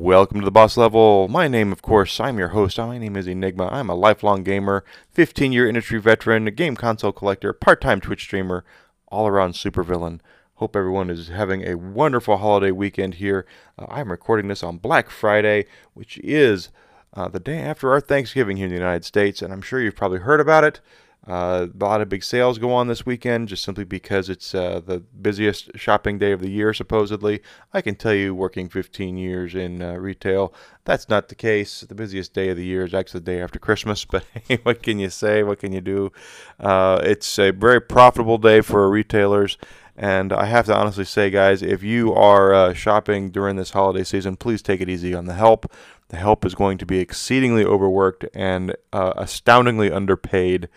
Welcome 0.00 0.38
to 0.38 0.44
the 0.44 0.52
Boss 0.52 0.76
Level. 0.76 1.26
My 1.26 1.48
name, 1.48 1.72
of 1.72 1.82
course, 1.82 2.20
I'm 2.20 2.38
your 2.38 2.50
host. 2.50 2.78
My 2.78 2.98
name 2.98 3.16
is 3.16 3.26
Enygma. 3.26 3.70
I'm 3.72 3.90
a 3.90 3.96
lifelong 3.96 4.44
gamer, 4.44 4.84
15 5.10 5.50
year 5.50 5.68
industry 5.68 6.00
veteran, 6.00 6.44
game 6.54 6.76
console 6.76 7.10
collector, 7.10 7.52
part 7.52 7.80
time 7.80 8.00
Twitch 8.00 8.22
streamer, 8.22 8.64
all 9.08 9.26
around 9.26 9.54
supervillain. 9.54 10.20
Hope 10.54 10.76
everyone 10.76 11.10
is 11.10 11.28
having 11.28 11.66
a 11.66 11.76
wonderful 11.76 12.36
holiday 12.36 12.70
weekend 12.70 13.14
here. 13.14 13.44
Uh, 13.76 13.86
I'm 13.88 14.12
recording 14.12 14.46
this 14.46 14.62
on 14.62 14.78
Black 14.78 15.10
Friday, 15.10 15.64
which 15.94 16.18
is 16.18 16.68
uh, 17.14 17.26
the 17.26 17.40
day 17.40 17.58
after 17.58 17.90
our 17.90 18.00
Thanksgiving 18.00 18.56
here 18.56 18.66
in 18.66 18.70
the 18.70 18.78
United 18.78 19.04
States, 19.04 19.42
and 19.42 19.52
I'm 19.52 19.62
sure 19.62 19.80
you've 19.80 19.96
probably 19.96 20.20
heard 20.20 20.40
about 20.40 20.62
it. 20.62 20.80
Uh, 21.28 21.66
a 21.78 21.84
lot 21.84 22.00
of 22.00 22.08
big 22.08 22.24
sales 22.24 22.56
go 22.56 22.72
on 22.72 22.88
this 22.88 23.04
weekend 23.04 23.48
just 23.48 23.62
simply 23.62 23.84
because 23.84 24.30
it's 24.30 24.54
uh, 24.54 24.80
the 24.84 24.98
busiest 24.98 25.70
shopping 25.74 26.18
day 26.18 26.32
of 26.32 26.40
the 26.40 26.48
year, 26.48 26.72
supposedly. 26.72 27.42
I 27.74 27.82
can 27.82 27.96
tell 27.96 28.14
you, 28.14 28.34
working 28.34 28.70
15 28.70 29.18
years 29.18 29.54
in 29.54 29.82
uh, 29.82 29.92
retail, 29.94 30.54
that's 30.84 31.10
not 31.10 31.28
the 31.28 31.34
case. 31.34 31.82
The 31.82 31.94
busiest 31.94 32.32
day 32.32 32.48
of 32.48 32.56
the 32.56 32.64
year 32.64 32.82
is 32.82 32.94
actually 32.94 33.20
the 33.20 33.32
day 33.32 33.42
after 33.42 33.58
Christmas, 33.58 34.06
but 34.06 34.24
what 34.62 34.82
can 34.82 34.98
you 34.98 35.10
say? 35.10 35.42
What 35.42 35.58
can 35.58 35.72
you 35.72 35.82
do? 35.82 36.12
Uh, 36.58 37.00
it's 37.02 37.38
a 37.38 37.50
very 37.50 37.80
profitable 37.80 38.38
day 38.38 38.62
for 38.62 38.88
retailers. 38.88 39.58
And 39.98 40.32
I 40.32 40.46
have 40.46 40.64
to 40.66 40.74
honestly 40.74 41.04
say, 41.04 41.28
guys, 41.28 41.60
if 41.60 41.82
you 41.82 42.14
are 42.14 42.54
uh, 42.54 42.72
shopping 42.72 43.30
during 43.30 43.56
this 43.56 43.72
holiday 43.72 44.04
season, 44.04 44.36
please 44.36 44.62
take 44.62 44.80
it 44.80 44.88
easy 44.88 45.12
on 45.12 45.26
the 45.26 45.34
help. 45.34 45.70
The 46.08 46.16
help 46.16 46.46
is 46.46 46.54
going 46.54 46.78
to 46.78 46.86
be 46.86 47.00
exceedingly 47.00 47.64
overworked 47.64 48.24
and 48.32 48.76
uh, 48.92 49.12
astoundingly 49.16 49.90
underpaid. 49.90 50.68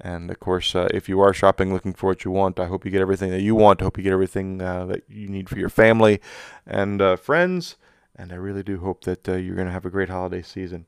And 0.00 0.30
of 0.30 0.38
course, 0.38 0.74
uh, 0.74 0.88
if 0.92 1.08
you 1.08 1.20
are 1.20 1.34
shopping 1.34 1.72
looking 1.72 1.92
for 1.92 2.08
what 2.08 2.24
you 2.24 2.30
want, 2.30 2.60
I 2.60 2.66
hope 2.66 2.84
you 2.84 2.90
get 2.90 3.00
everything 3.00 3.30
that 3.30 3.40
you 3.40 3.54
want. 3.54 3.82
I 3.82 3.84
hope 3.84 3.98
you 3.98 4.04
get 4.04 4.12
everything 4.12 4.62
uh, 4.62 4.86
that 4.86 5.02
you 5.08 5.28
need 5.28 5.48
for 5.48 5.58
your 5.58 5.68
family 5.68 6.20
and 6.66 7.02
uh, 7.02 7.16
friends. 7.16 7.76
And 8.14 8.32
I 8.32 8.36
really 8.36 8.62
do 8.62 8.78
hope 8.78 9.04
that 9.04 9.28
uh, 9.28 9.34
you're 9.34 9.56
going 9.56 9.66
to 9.66 9.72
have 9.72 9.86
a 9.86 9.90
great 9.90 10.08
holiday 10.08 10.42
season. 10.42 10.86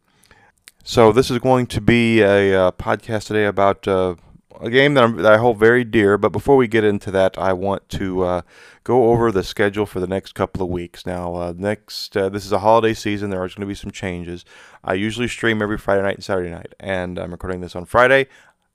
So, 0.83 1.12
this 1.12 1.30
is 1.30 1.39
going 1.39 1.67
to 1.67 1.80
be 1.80 2.22
a 2.22 2.69
uh, 2.69 2.70
podcast 2.72 3.27
today 3.27 3.44
about 3.44 3.86
uh, 3.86 4.14
a 4.61 4.70
game 4.70 4.94
that, 4.94 5.14
that, 5.19 5.33
i 5.34 5.36
hold 5.36 5.58
very 5.58 5.84
dear. 5.84 6.17
But 6.17 6.30
before 6.30 6.56
we 6.56 6.69
get 6.69 6.84
into 6.84 7.11
that, 7.11 7.36
I 7.36 7.52
want 7.52 7.89
to 7.91 8.42
go 8.83 9.11
over 9.11 9.30
the 9.30 9.45
schedule 9.45 9.84
for 9.84 10.00
the 10.00 10.06
next 10.06 10.34
couple 10.34 10.62
of 10.62 10.70
weeks. 10.70 11.05
Now, 11.05 11.52
next 11.56 12.14
this 12.14 12.47
is 12.47 12.52
a 12.52 12.61
holiday 12.61 12.95
season. 12.95 13.28
There 13.28 13.42
are 13.42 13.48
going 13.48 13.61
to 13.61 13.67
be 13.67 13.74
some 13.74 13.91
changes. 13.91 14.45
I 14.83 14.95
usually 14.95 15.28
stream 15.28 15.61
every 15.61 15.77
Friday 15.77 16.02
night 16.02 16.14
and 16.14 16.24
Saturday 16.24 16.50
night, 16.50 16.74
and 16.80 17.19
I'm 17.19 17.30
recording 17.30 17.61
this 17.61 17.77
on 17.77 17.84
Friday 17.84 18.27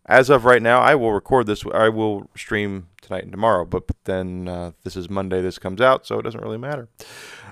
as 0.06 0.30
of 0.30 0.46
right 0.46 0.62
now, 0.62 0.82
I 0.82 0.96
will 0.96 1.14
record 1.14 1.48
this. 1.48 1.64
I 1.74 1.90
will 1.90 2.30
stream 2.36 2.90
tonight 3.02 3.24
and 3.24 3.32
tomorrow, 3.32 3.66
but 3.66 3.84
then 4.04 4.48
uh, 4.48 4.72
this 4.84 4.96
is 4.96 5.10
Monday. 5.10 5.42
This 5.42 5.58
comes 5.58 5.82
out, 5.82 6.06
so 6.06 6.20
it 6.20 6.24
doesn't 6.24 6.42
really 6.42 6.58
matter. 6.58 6.88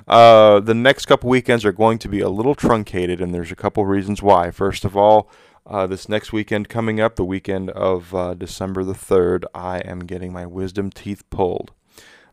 Uh, 0.07 0.59
the 0.59 0.73
next 0.73 1.05
couple 1.05 1.29
weekends 1.29 1.65
are 1.65 1.71
going 1.71 1.97
to 1.99 2.07
be 2.07 2.19
a 2.19 2.29
little 2.29 2.55
truncated, 2.55 3.21
and 3.21 3.33
there's 3.33 3.51
a 3.51 3.55
couple 3.55 3.85
reasons 3.85 4.21
why. 4.21 4.51
First 4.51 4.85
of 4.85 4.95
all, 4.95 5.29
uh, 5.65 5.87
this 5.87 6.09
next 6.09 6.33
weekend 6.33 6.69
coming 6.69 6.99
up, 6.99 7.15
the 7.15 7.25
weekend 7.25 7.69
of 7.71 8.13
uh, 8.13 8.33
December 8.33 8.83
the 8.83 8.93
3rd, 8.93 9.45
I 9.55 9.79
am 9.79 9.99
getting 9.99 10.33
my 10.33 10.45
wisdom 10.45 10.91
teeth 10.91 11.27
pulled. 11.29 11.71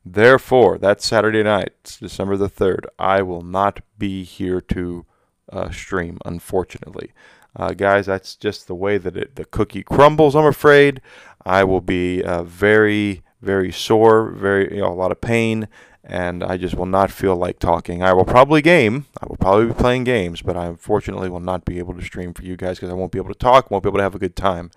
Therefore, 0.04 0.78
that 0.78 1.00
Saturday 1.00 1.42
night, 1.42 1.98
December 2.00 2.36
the 2.36 2.48
3rd, 2.50 2.86
I 2.98 3.22
will 3.22 3.42
not 3.42 3.80
be 3.98 4.24
here 4.24 4.60
to 4.62 5.06
uh, 5.50 5.70
stream, 5.70 6.18
unfortunately. 6.24 7.12
Uh, 7.56 7.72
guys, 7.72 8.06
that's 8.06 8.36
just 8.36 8.66
the 8.66 8.74
way 8.74 8.96
that 8.98 9.16
it, 9.16 9.34
the 9.36 9.44
cookie 9.44 9.82
crumbles, 9.82 10.36
I'm 10.36 10.46
afraid. 10.46 11.00
I 11.44 11.64
will 11.64 11.80
be 11.80 12.22
uh, 12.22 12.44
very, 12.44 13.22
very 13.42 13.72
sore, 13.72 14.30
very, 14.30 14.74
you 14.74 14.82
know, 14.82 14.92
a 14.92 14.94
lot 14.94 15.10
of 15.10 15.20
pain, 15.20 15.68
and 16.04 16.44
I 16.44 16.56
just 16.56 16.74
will 16.74 16.86
not 16.86 17.10
feel 17.10 17.36
like 17.36 17.58
talking. 17.58 18.02
I 18.02 18.12
will 18.12 18.24
probably 18.24 18.62
game. 18.62 19.06
I 19.20 19.26
will 19.26 19.36
probably 19.36 19.66
be 19.66 19.74
playing 19.74 20.04
games, 20.04 20.42
but 20.42 20.56
I 20.56 20.66
unfortunately 20.66 21.28
will 21.28 21.40
not 21.40 21.64
be 21.64 21.78
able 21.78 21.94
to 21.94 22.02
stream 22.02 22.34
for 22.34 22.42
you 22.42 22.56
guys 22.56 22.76
because 22.76 22.90
I 22.90 22.94
won't 22.94 23.12
be 23.12 23.18
able 23.18 23.32
to 23.32 23.38
talk, 23.38 23.70
won't 23.70 23.82
be 23.82 23.88
able 23.88 23.98
to 23.98 24.04
have 24.04 24.14
a 24.14 24.20
good 24.20 24.36
time. 24.36 24.70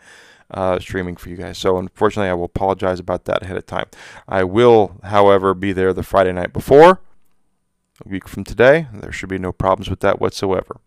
Uh, 0.51 0.77
streaming 0.77 1.15
for 1.15 1.29
you 1.29 1.35
guys. 1.35 1.57
So, 1.57 1.77
unfortunately, 1.77 2.29
I 2.29 2.33
will 2.33 2.45
apologize 2.45 2.99
about 2.99 3.25
that 3.25 3.41
ahead 3.41 3.57
of 3.57 3.65
time. 3.65 3.87
I 4.27 4.43
will, 4.43 4.99
however, 5.01 5.55
be 5.55 5.73
there 5.73 5.93
the 5.93 6.03
Friday 6.03 6.31
night 6.31 6.53
before, 6.53 6.99
a 8.05 8.09
week 8.09 8.27
from 8.27 8.43
today. 8.43 8.87
There 8.93 9.11
should 9.11 9.29
be 9.29 9.37
no 9.37 9.51
problems 9.51 9.89
with 9.89 9.99
that 10.01 10.19
whatsoever. 10.19 10.79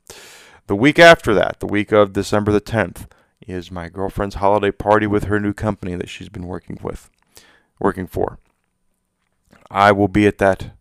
The 0.67 0.77
week 0.77 0.99
after 0.99 1.35
that, 1.35 1.61
the 1.61 1.67
week 1.67 1.93
of 1.93 2.13
December 2.13 2.53
the 2.53 2.61
10th, 2.61 3.07
is 3.47 3.71
my 3.71 3.89
girlfriend's 3.89 4.37
holiday 4.37 4.73
party 4.73 5.07
with 5.07 5.25
her 5.25 5.39
new 5.39 5.53
company 5.53 5.95
that 5.95 6.09
she's 6.09 6.29
been 6.29 6.47
working 6.47 6.79
with, 6.83 7.11
working 7.79 8.07
for. 8.07 8.39
I 9.71 9.93
will 9.93 10.09
be 10.09 10.27
at 10.27 10.39
that 10.39 10.73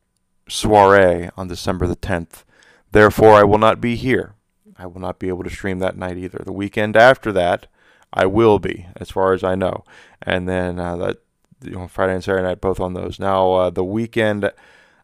soiree 0.47 1.29
on 1.37 1.47
December 1.47 1.85
the 1.85 1.95
10th. 1.95 2.43
Therefore, 2.91 3.33
I 3.33 3.43
will 3.43 3.57
not 3.57 3.81
be 3.81 3.95
here. 3.95 4.33
I 4.77 4.87
will 4.87 5.01
not 5.01 5.19
be 5.19 5.27
able 5.27 5.43
to 5.43 5.49
stream 5.49 5.79
that 5.79 5.97
night 5.97 6.17
either. 6.17 6.41
The 6.43 6.51
weekend 6.51 6.95
after 6.95 7.31
that, 7.33 7.67
I 8.11 8.25
will 8.25 8.59
be, 8.59 8.87
as 8.95 9.11
far 9.11 9.33
as 9.33 9.43
I 9.43 9.55
know. 9.55 9.83
And 10.21 10.47
then 10.47 10.79
uh, 10.79 10.95
that 10.97 11.17
you 11.63 11.71
know, 11.71 11.87
Friday 11.87 12.13
and 12.13 12.23
Saturday 12.23 12.43
night, 12.43 12.61
both 12.61 12.79
on 12.79 12.93
those. 12.93 13.19
Now, 13.19 13.53
uh, 13.53 13.69
the 13.69 13.83
weekend 13.83 14.51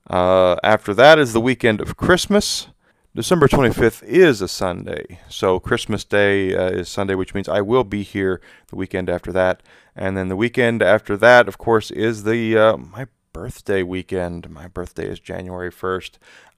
uh, 0.09 0.55
after 0.63 0.93
that 0.93 1.19
is 1.19 1.33
the 1.33 1.41
weekend 1.41 1.81
of 1.81 1.97
Christmas. 1.97 2.67
December 3.13 3.49
25th 3.49 4.03
is 4.03 4.41
a 4.41 4.47
Sunday, 4.47 5.19
so 5.27 5.59
Christmas 5.59 6.05
Day 6.05 6.55
uh, 6.55 6.69
is 6.69 6.87
Sunday, 6.87 7.13
which 7.13 7.33
means 7.33 7.49
I 7.49 7.59
will 7.59 7.83
be 7.83 8.03
here 8.03 8.39
the 8.67 8.77
weekend 8.77 9.09
after 9.09 9.33
that. 9.33 9.61
And 9.97 10.15
then 10.15 10.29
the 10.29 10.37
weekend 10.37 10.81
after 10.81 11.17
that, 11.17 11.49
of 11.49 11.57
course, 11.57 11.91
is 11.91 12.23
the 12.23 12.57
uh, 12.57 12.77
my 12.77 13.07
birthday 13.33 13.83
weekend. 13.83 14.49
My 14.49 14.67
birthday 14.67 15.07
is 15.07 15.19
January 15.19 15.71
1st, 15.71 16.11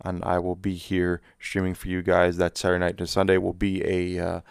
and 0.03 0.23
I 0.23 0.39
will 0.39 0.55
be 0.55 0.75
here 0.75 1.21
streaming 1.39 1.73
for 1.73 1.87
you 1.87 2.01
guys. 2.01 2.37
That 2.37 2.57
Saturday 2.57 2.79
night 2.85 2.97
to 2.97 3.07
Sunday 3.07 3.37
will 3.37 3.53
be 3.53 3.83
a 3.83 4.23
uh, 4.23 4.41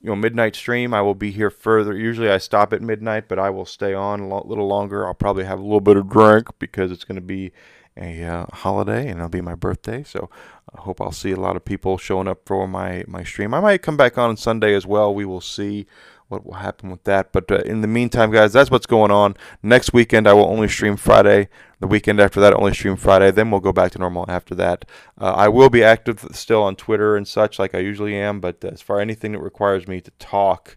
you 0.00 0.08
know 0.08 0.16
midnight 0.16 0.56
stream. 0.56 0.94
I 0.94 1.02
will 1.02 1.14
be 1.14 1.30
here 1.30 1.50
further. 1.50 1.96
Usually 1.96 2.30
I 2.30 2.38
stop 2.38 2.72
at 2.72 2.82
midnight, 2.82 3.28
but 3.28 3.38
I 3.38 3.50
will 3.50 3.66
stay 3.66 3.92
on 3.94 4.20
a 4.20 4.42
little 4.42 4.66
longer. 4.66 5.06
I'll 5.06 5.14
probably 5.14 5.44
have 5.44 5.58
a 5.58 5.62
little 5.62 5.80
bit 5.80 5.96
of 5.96 6.08
drink 6.08 6.48
because 6.58 6.90
it's 6.90 7.04
going 7.04 7.16
to 7.16 7.20
be 7.20 7.52
a 7.96 8.22
uh, 8.22 8.46
holiday 8.52 9.08
and 9.08 9.18
it'll 9.18 9.28
be 9.28 9.40
my 9.40 9.54
birthday. 9.54 10.02
So 10.02 10.30
I 10.74 10.80
hope 10.82 11.00
I'll 11.00 11.12
see 11.12 11.32
a 11.32 11.40
lot 11.40 11.56
of 11.56 11.64
people 11.64 11.98
showing 11.98 12.28
up 12.28 12.42
for 12.46 12.66
my, 12.66 13.04
my 13.06 13.24
stream. 13.24 13.54
I 13.54 13.60
might 13.60 13.82
come 13.82 13.96
back 13.96 14.18
on 14.18 14.36
Sunday 14.36 14.74
as 14.74 14.86
well. 14.86 15.14
We 15.14 15.24
will 15.24 15.40
see 15.40 15.86
what 16.30 16.46
will 16.46 16.54
happen 16.54 16.90
with 16.90 17.04
that. 17.04 17.32
But 17.32 17.50
uh, 17.50 17.56
in 17.58 17.80
the 17.80 17.88
meantime, 17.88 18.30
guys, 18.30 18.52
that's 18.52 18.70
what's 18.70 18.86
going 18.86 19.10
on. 19.10 19.36
Next 19.62 19.92
weekend, 19.92 20.28
I 20.28 20.32
will 20.32 20.46
only 20.46 20.68
stream 20.68 20.96
Friday. 20.96 21.48
The 21.80 21.88
weekend 21.88 22.20
after 22.20 22.40
that, 22.40 22.54
only 22.54 22.72
stream 22.72 22.96
Friday. 22.96 23.30
Then 23.32 23.50
we'll 23.50 23.60
go 23.60 23.72
back 23.72 23.92
to 23.92 23.98
normal 23.98 24.24
after 24.28 24.54
that. 24.54 24.84
Uh, 25.20 25.32
I 25.32 25.48
will 25.48 25.70
be 25.70 25.82
active 25.82 26.24
still 26.32 26.62
on 26.62 26.76
Twitter 26.76 27.16
and 27.16 27.26
such, 27.26 27.58
like 27.58 27.74
I 27.74 27.78
usually 27.78 28.14
am. 28.14 28.40
But 28.40 28.64
as 28.64 28.80
far 28.80 29.00
as 29.00 29.02
anything 29.02 29.32
that 29.32 29.40
requires 29.40 29.88
me 29.88 30.00
to 30.00 30.10
talk 30.18 30.76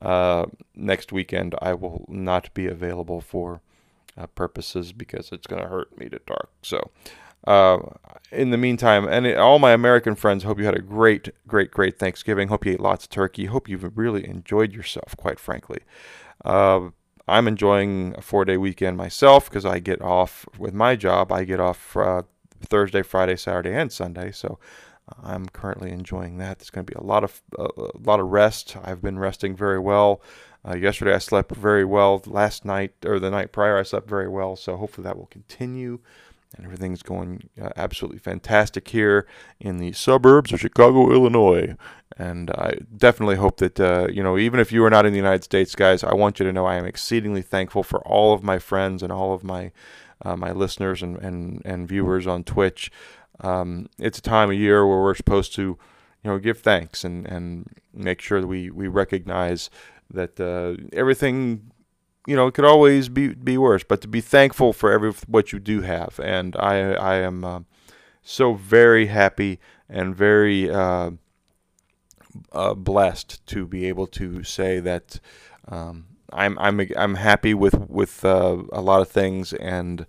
uh, 0.00 0.46
next 0.74 1.12
weekend, 1.12 1.56
I 1.60 1.74
will 1.74 2.04
not 2.08 2.54
be 2.54 2.66
available 2.66 3.20
for 3.20 3.62
uh, 4.16 4.26
purposes 4.28 4.92
because 4.92 5.30
it's 5.32 5.46
going 5.46 5.62
to 5.62 5.68
hurt 5.68 5.96
me 5.98 6.08
to 6.08 6.18
talk. 6.20 6.50
So, 6.62 6.90
uh, 7.46 7.78
in 8.32 8.50
the 8.50 8.56
meantime, 8.56 9.06
and 9.06 9.26
all 9.36 9.58
my 9.58 9.72
American 9.72 10.14
friends, 10.14 10.44
hope 10.44 10.58
you 10.58 10.64
had 10.64 10.76
a 10.76 10.82
great, 10.82 11.28
great, 11.46 11.70
great 11.70 11.98
Thanksgiving. 11.98 12.48
Hope 12.48 12.64
you 12.64 12.72
ate 12.72 12.80
lots 12.80 13.04
of 13.04 13.10
turkey. 13.10 13.46
Hope 13.46 13.68
you've 13.68 13.96
really 13.96 14.26
enjoyed 14.26 14.72
yourself, 14.72 15.16
quite 15.16 15.38
frankly. 15.38 15.80
Uh, 16.44 16.88
I'm 17.28 17.48
enjoying 17.48 18.14
a 18.16 18.22
four 18.22 18.44
day 18.44 18.56
weekend 18.56 18.96
myself 18.96 19.48
because 19.48 19.64
I 19.64 19.78
get 19.78 20.00
off 20.02 20.46
with 20.58 20.74
my 20.74 20.96
job. 20.96 21.32
I 21.32 21.44
get 21.44 21.60
off 21.60 21.96
uh, 21.96 22.22
Thursday, 22.60 23.02
Friday, 23.02 23.36
Saturday, 23.36 23.74
and 23.74 23.92
Sunday. 23.92 24.30
So 24.30 24.58
I'm 25.22 25.46
currently 25.48 25.90
enjoying 25.90 26.38
that. 26.38 26.58
There's 26.58 26.70
going 26.70 26.86
to 26.86 26.92
be 26.92 26.98
a 26.98 27.04
lot 27.04 27.24
of 27.24 27.42
a 27.58 27.68
lot 27.98 28.20
of 28.20 28.28
rest. 28.28 28.76
I've 28.82 29.02
been 29.02 29.18
resting 29.18 29.56
very 29.56 29.78
well. 29.78 30.22
Uh, 30.66 30.76
yesterday 30.76 31.14
I 31.14 31.18
slept 31.18 31.54
very 31.54 31.84
well. 31.84 32.22
Last 32.26 32.64
night 32.64 32.92
or 33.04 33.18
the 33.18 33.30
night 33.30 33.52
prior 33.52 33.78
I 33.78 33.82
slept 33.82 34.08
very 34.08 34.28
well. 34.28 34.56
So 34.56 34.76
hopefully 34.76 35.04
that 35.04 35.16
will 35.16 35.26
continue. 35.26 36.00
And 36.56 36.64
everything's 36.64 37.02
going 37.02 37.48
uh, 37.60 37.70
absolutely 37.76 38.20
fantastic 38.20 38.88
here 38.88 39.26
in 39.58 39.78
the 39.78 39.92
suburbs 39.92 40.52
of 40.52 40.60
Chicago, 40.60 41.12
Illinois. 41.12 41.76
And 42.16 42.50
I 42.50 42.78
definitely 42.96 43.36
hope 43.36 43.56
that, 43.56 43.80
uh, 43.80 44.06
you 44.08 44.22
know, 44.22 44.38
even 44.38 44.60
if 44.60 44.70
you 44.70 44.84
are 44.84 44.90
not 44.90 45.04
in 45.04 45.12
the 45.12 45.18
United 45.18 45.42
States, 45.42 45.74
guys, 45.74 46.04
I 46.04 46.14
want 46.14 46.38
you 46.38 46.46
to 46.46 46.52
know 46.52 46.64
I 46.64 46.76
am 46.76 46.84
exceedingly 46.86 47.42
thankful 47.42 47.82
for 47.82 48.00
all 48.06 48.32
of 48.32 48.44
my 48.44 48.60
friends 48.60 49.02
and 49.02 49.10
all 49.10 49.34
of 49.34 49.42
my 49.42 49.72
uh, 50.22 50.36
my 50.36 50.52
listeners 50.52 51.02
and, 51.02 51.18
and, 51.18 51.60
and 51.64 51.88
viewers 51.88 52.26
on 52.26 52.44
Twitch. 52.44 52.90
Um, 53.40 53.88
it's 53.98 54.18
a 54.18 54.22
time 54.22 54.50
of 54.50 54.56
year 54.56 54.86
where 54.86 55.02
we're 55.02 55.14
supposed 55.14 55.54
to, 55.56 55.62
you 55.62 55.76
know, 56.30 56.38
give 56.38 56.60
thanks 56.60 57.04
and, 57.04 57.26
and 57.26 57.68
make 57.92 58.20
sure 58.20 58.40
that 58.40 58.46
we, 58.46 58.70
we 58.70 58.88
recognize 58.88 59.70
that 60.10 60.38
uh, 60.40 60.76
everything 60.92 61.70
you 62.26 62.36
know 62.36 62.50
could 62.50 62.64
always 62.64 63.08
be 63.08 63.28
be 63.34 63.58
worse 63.58 63.84
but 63.84 64.00
to 64.00 64.08
be 64.08 64.20
thankful 64.20 64.72
for 64.72 64.92
every 64.92 65.12
what 65.26 65.52
you 65.52 65.58
do 65.58 65.82
have 65.82 66.18
and 66.22 66.56
i 66.56 66.92
i 66.94 67.16
am 67.16 67.44
uh, 67.44 67.60
so 68.22 68.54
very 68.54 69.06
happy 69.06 69.58
and 69.88 70.16
very 70.16 70.70
uh, 70.70 71.10
uh, 72.52 72.74
blessed 72.74 73.44
to 73.46 73.66
be 73.66 73.86
able 73.86 74.06
to 74.06 74.42
say 74.42 74.80
that 74.80 75.20
um, 75.68 76.06
I'm 76.32 76.58
I'm 76.58 76.80
I'm 76.96 77.14
happy 77.16 77.54
with 77.54 77.74
with 77.88 78.24
uh, 78.24 78.56
a 78.72 78.80
lot 78.80 79.00
of 79.00 79.08
things 79.08 79.52
and 79.52 80.06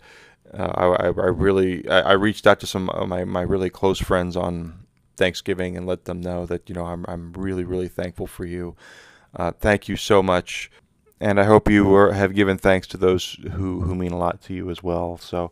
Uh, 0.54 0.72
I, 0.84 0.86
I, 0.86 1.08
I 1.08 1.32
really 1.48 1.84
I, 1.90 2.00
I 2.12 2.14
reached 2.14 2.48
out 2.48 2.60
to 2.60 2.68
some 2.68 2.90
of 2.92 3.10
my, 3.10 3.26
my 3.26 3.42
really 3.42 3.70
close 3.70 4.00
friends 4.00 4.38
on 4.38 4.86
Thanksgiving 5.18 5.76
and 5.78 5.86
let 5.88 6.06
them 6.06 6.22
know 6.22 6.46
that 6.46 6.70
you 6.70 6.76
know 6.76 6.86
I'm 6.86 7.04
I'm 7.12 7.34
really 7.34 7.66
really 7.66 7.90
thankful 7.90 8.28
for 8.28 8.46
you. 8.46 8.76
Uh, 9.36 9.52
thank 9.52 9.90
you 9.90 9.96
so 9.96 10.24
much, 10.24 10.72
and 11.20 11.40
I 11.40 11.44
hope 11.44 11.70
you 11.70 11.86
were, 11.86 12.14
have 12.14 12.34
given 12.34 12.58
thanks 12.58 12.88
to 12.88 12.98
those 12.98 13.38
who 13.54 13.82
who 13.82 13.96
mean 13.96 14.12
a 14.12 14.18
lot 14.18 14.42
to 14.44 14.54
you 14.54 14.70
as 14.70 14.82
well. 14.84 15.18
So. 15.18 15.52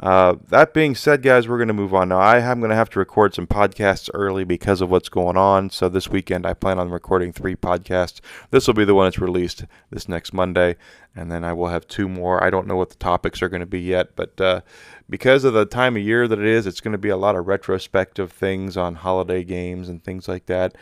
Uh, 0.00 0.34
that 0.48 0.74
being 0.74 0.94
said, 0.94 1.22
guys, 1.22 1.46
we're 1.46 1.56
going 1.56 1.68
to 1.68 1.72
move 1.72 1.94
on 1.94 2.08
now. 2.08 2.18
I 2.18 2.40
am 2.40 2.58
going 2.58 2.70
to 2.70 2.76
have 2.76 2.90
to 2.90 2.98
record 2.98 3.32
some 3.32 3.46
podcasts 3.46 4.10
early 4.12 4.42
because 4.42 4.80
of 4.80 4.90
what's 4.90 5.08
going 5.08 5.36
on. 5.36 5.70
So 5.70 5.88
this 5.88 6.08
weekend, 6.08 6.46
I 6.46 6.52
plan 6.52 6.80
on 6.80 6.90
recording 6.90 7.32
three 7.32 7.54
podcasts. 7.54 8.20
This 8.50 8.66
will 8.66 8.74
be 8.74 8.84
the 8.84 8.94
one 8.94 9.06
that's 9.06 9.20
released 9.20 9.64
this 9.90 10.08
next 10.08 10.32
Monday, 10.32 10.74
and 11.14 11.30
then 11.30 11.44
I 11.44 11.52
will 11.52 11.68
have 11.68 11.86
two 11.86 12.08
more. 12.08 12.42
I 12.42 12.50
don't 12.50 12.66
know 12.66 12.76
what 12.76 12.90
the 12.90 12.96
topics 12.96 13.40
are 13.40 13.48
going 13.48 13.60
to 13.60 13.66
be 13.66 13.80
yet, 13.80 14.16
but 14.16 14.38
uh, 14.40 14.60
because 15.08 15.44
of 15.44 15.54
the 15.54 15.64
time 15.64 15.96
of 15.96 16.02
year 16.02 16.26
that 16.26 16.40
it 16.40 16.44
is, 16.44 16.66
it's 16.66 16.80
going 16.80 16.92
to 16.92 16.98
be 16.98 17.10
a 17.10 17.16
lot 17.16 17.36
of 17.36 17.46
retrospective 17.46 18.32
things 18.32 18.76
on 18.76 18.96
holiday 18.96 19.44
games 19.44 19.88
and 19.88 20.02
things 20.02 20.26
like 20.26 20.46
that. 20.46 20.74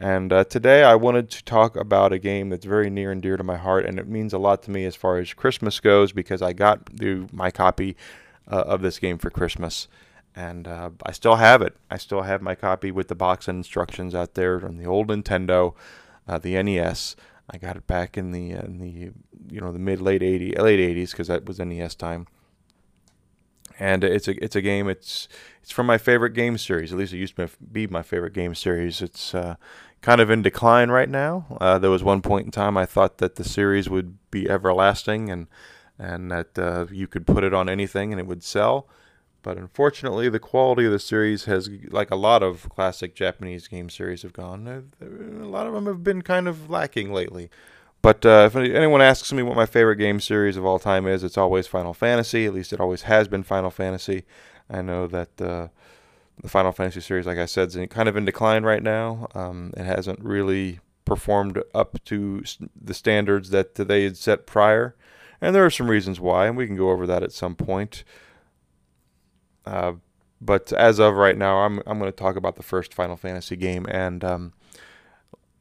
And 0.00 0.32
uh, 0.32 0.44
today 0.44 0.84
I 0.84 0.94
wanted 0.94 1.28
to 1.30 1.44
talk 1.44 1.74
about 1.74 2.12
a 2.12 2.20
game 2.20 2.50
that's 2.50 2.64
very 2.64 2.88
near 2.88 3.10
and 3.10 3.20
dear 3.20 3.36
to 3.36 3.42
my 3.42 3.56
heart, 3.56 3.84
and 3.84 3.98
it 3.98 4.06
means 4.06 4.32
a 4.32 4.38
lot 4.38 4.62
to 4.62 4.70
me 4.70 4.84
as 4.84 4.94
far 4.94 5.18
as 5.18 5.34
Christmas 5.34 5.80
goes 5.80 6.12
because 6.12 6.40
I 6.40 6.52
got 6.52 6.86
the, 6.86 7.26
my 7.32 7.50
copy 7.50 7.96
uh, 8.48 8.60
of 8.60 8.80
this 8.80 9.00
game 9.00 9.18
for 9.18 9.28
Christmas. 9.28 9.88
And 10.36 10.68
uh, 10.68 10.90
I 11.04 11.10
still 11.10 11.34
have 11.34 11.62
it. 11.62 11.76
I 11.90 11.96
still 11.96 12.22
have 12.22 12.40
my 12.40 12.54
copy 12.54 12.92
with 12.92 13.08
the 13.08 13.16
box 13.16 13.48
and 13.48 13.56
instructions 13.56 14.14
out 14.14 14.34
there 14.34 14.64
on 14.64 14.76
the 14.76 14.86
old 14.86 15.08
Nintendo, 15.08 15.74
uh, 16.28 16.38
the 16.38 16.62
NES. 16.62 17.16
I 17.50 17.58
got 17.58 17.76
it 17.76 17.88
back 17.88 18.16
in 18.16 18.30
the 18.30 18.52
in 18.52 18.78
the 18.78 19.10
you 19.52 19.60
know 19.60 19.72
the 19.72 19.78
mid 19.78 20.00
late 20.00 20.20
80s 20.20 20.58
late 20.60 20.78
80s 20.78 21.10
because 21.10 21.28
that 21.28 21.46
was 21.46 21.58
NES 21.58 21.94
time 21.94 22.26
and 23.78 24.02
it's 24.02 24.28
a 24.28 24.42
it's 24.42 24.56
a 24.56 24.60
game. 24.60 24.88
It's 24.88 25.28
it's 25.62 25.70
from 25.70 25.86
my 25.86 25.98
favorite 25.98 26.34
game 26.34 26.58
series. 26.58 26.92
At 26.92 26.98
least 26.98 27.12
it 27.12 27.18
used 27.18 27.36
to 27.36 27.48
be 27.70 27.86
my 27.86 28.02
favorite 28.02 28.32
game 28.32 28.54
series. 28.54 29.00
It's 29.00 29.34
uh, 29.34 29.56
kind 30.00 30.20
of 30.20 30.30
in 30.30 30.42
decline 30.42 30.90
right 30.90 31.08
now. 31.08 31.46
Uh, 31.60 31.78
there 31.78 31.90
was 31.90 32.04
one 32.04 32.22
point 32.22 32.46
in 32.46 32.50
time 32.50 32.76
I 32.76 32.86
thought 32.86 33.18
that 33.18 33.36
the 33.36 33.44
series 33.44 33.88
would 33.88 34.18
be 34.30 34.48
everlasting 34.48 35.30
and 35.30 35.46
and 35.98 36.30
that 36.30 36.56
uh, 36.56 36.86
you 36.92 37.08
could 37.08 37.26
put 37.26 37.42
it 37.42 37.52
on 37.52 37.68
anything 37.68 38.12
and 38.12 38.20
it 38.20 38.26
would 38.26 38.44
sell. 38.44 38.86
But 39.42 39.56
unfortunately, 39.56 40.28
the 40.28 40.38
quality 40.38 40.84
of 40.84 40.92
the 40.92 40.98
series 40.98 41.46
has, 41.46 41.68
like 41.88 42.10
a 42.10 42.16
lot 42.16 42.42
of 42.42 42.68
classic 42.68 43.14
Japanese 43.14 43.66
game 43.66 43.88
series 43.90 44.22
have 44.22 44.32
gone, 44.32 44.68
uh, 44.68 44.82
a 45.04 45.46
lot 45.46 45.66
of 45.66 45.74
them 45.74 45.86
have 45.86 46.04
been 46.04 46.22
kind 46.22 46.46
of 46.46 46.70
lacking 46.70 47.12
lately. 47.12 47.50
But 48.00 48.24
uh, 48.24 48.44
if 48.46 48.54
anyone 48.54 49.02
asks 49.02 49.32
me 49.32 49.42
what 49.42 49.56
my 49.56 49.66
favorite 49.66 49.96
game 49.96 50.20
series 50.20 50.56
of 50.56 50.64
all 50.64 50.78
time 50.78 51.06
is, 51.06 51.24
it's 51.24 51.38
always 51.38 51.66
Final 51.66 51.94
Fantasy. 51.94 52.46
At 52.46 52.54
least 52.54 52.72
it 52.72 52.80
always 52.80 53.02
has 53.02 53.26
been 53.26 53.42
Final 53.42 53.70
Fantasy. 53.70 54.24
I 54.70 54.82
know 54.82 55.06
that 55.08 55.40
uh, 55.40 55.68
the 56.40 56.48
Final 56.48 56.72
Fantasy 56.72 57.00
series, 57.00 57.26
like 57.26 57.38
I 57.38 57.46
said, 57.46 57.68
is 57.68 57.86
kind 57.90 58.08
of 58.08 58.16
in 58.16 58.24
decline 58.24 58.64
right 58.64 58.82
now. 58.82 59.28
Um, 59.34 59.72
it 59.76 59.84
hasn't 59.84 60.20
really 60.20 60.80
performed 61.04 61.62
up 61.74 62.02
to 62.04 62.42
the 62.80 62.94
standards 62.94 63.50
that 63.50 63.74
they 63.74 64.04
had 64.04 64.16
set 64.16 64.46
prior. 64.46 64.94
And 65.40 65.54
there 65.54 65.64
are 65.64 65.70
some 65.70 65.88
reasons 65.88 66.20
why, 66.20 66.46
and 66.46 66.56
we 66.56 66.66
can 66.66 66.76
go 66.76 66.90
over 66.90 67.06
that 67.06 67.22
at 67.22 67.32
some 67.32 67.54
point. 67.54 68.04
Uh, 69.64 69.94
but 70.40 70.72
as 70.72 70.98
of 70.98 71.14
right 71.14 71.36
now, 71.36 71.58
I'm 71.58 71.80
I'm 71.86 71.98
going 71.98 72.10
to 72.10 72.16
talk 72.16 72.36
about 72.36 72.56
the 72.56 72.62
first 72.62 72.94
Final 72.94 73.16
Fantasy 73.16 73.56
game, 73.56 73.86
and 73.88 74.24
um, 74.24 74.52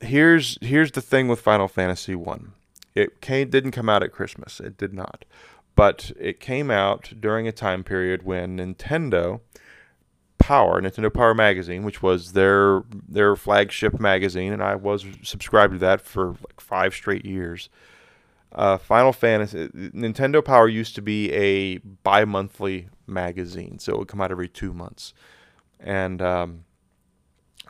here's 0.01 0.57
here's 0.62 0.91
the 0.91 1.01
thing 1.01 1.27
with 1.27 1.41
Final 1.41 1.68
Fantasy 1.68 2.15
One. 2.15 2.53
It 2.95 3.21
came, 3.21 3.50
didn't 3.50 3.71
come 3.71 3.89
out 3.89 4.03
at 4.03 4.12
Christmas. 4.12 4.59
It 4.59 4.77
did 4.77 4.94
not, 4.94 5.25
but 5.75 6.12
it 6.19 6.39
came 6.39 6.71
out 6.71 7.13
during 7.19 7.47
a 7.47 7.51
time 7.51 7.83
period 7.83 8.23
when 8.23 8.57
Nintendo 8.57 9.41
Power, 10.47 10.81
Nintendo 10.81 11.13
Power 11.13 11.33
Magazine, 11.33 11.83
which 11.83 12.01
was 12.01 12.31
their 12.31 12.83
their 13.05 13.35
flagship 13.35 13.99
magazine, 13.99 14.53
and 14.53 14.63
I 14.63 14.75
was 14.75 15.05
subscribed 15.21 15.73
to 15.73 15.79
that 15.79 15.99
for 15.99 16.27
like 16.29 16.61
five 16.61 16.94
straight 16.94 17.25
years. 17.25 17.67
Uh, 18.53 18.77
Final 18.77 19.11
Fantasy, 19.11 19.67
Nintendo 19.67 20.41
Power 20.44 20.69
used 20.69 20.95
to 20.95 21.01
be 21.01 21.33
a 21.33 21.79
bi-monthly 21.79 22.88
magazine, 23.05 23.77
so 23.77 23.91
it 23.91 23.99
would 23.99 24.07
come 24.07 24.21
out 24.21 24.31
every 24.31 24.47
two 24.47 24.71
months, 24.71 25.13
and 25.81 26.21
um, 26.21 26.63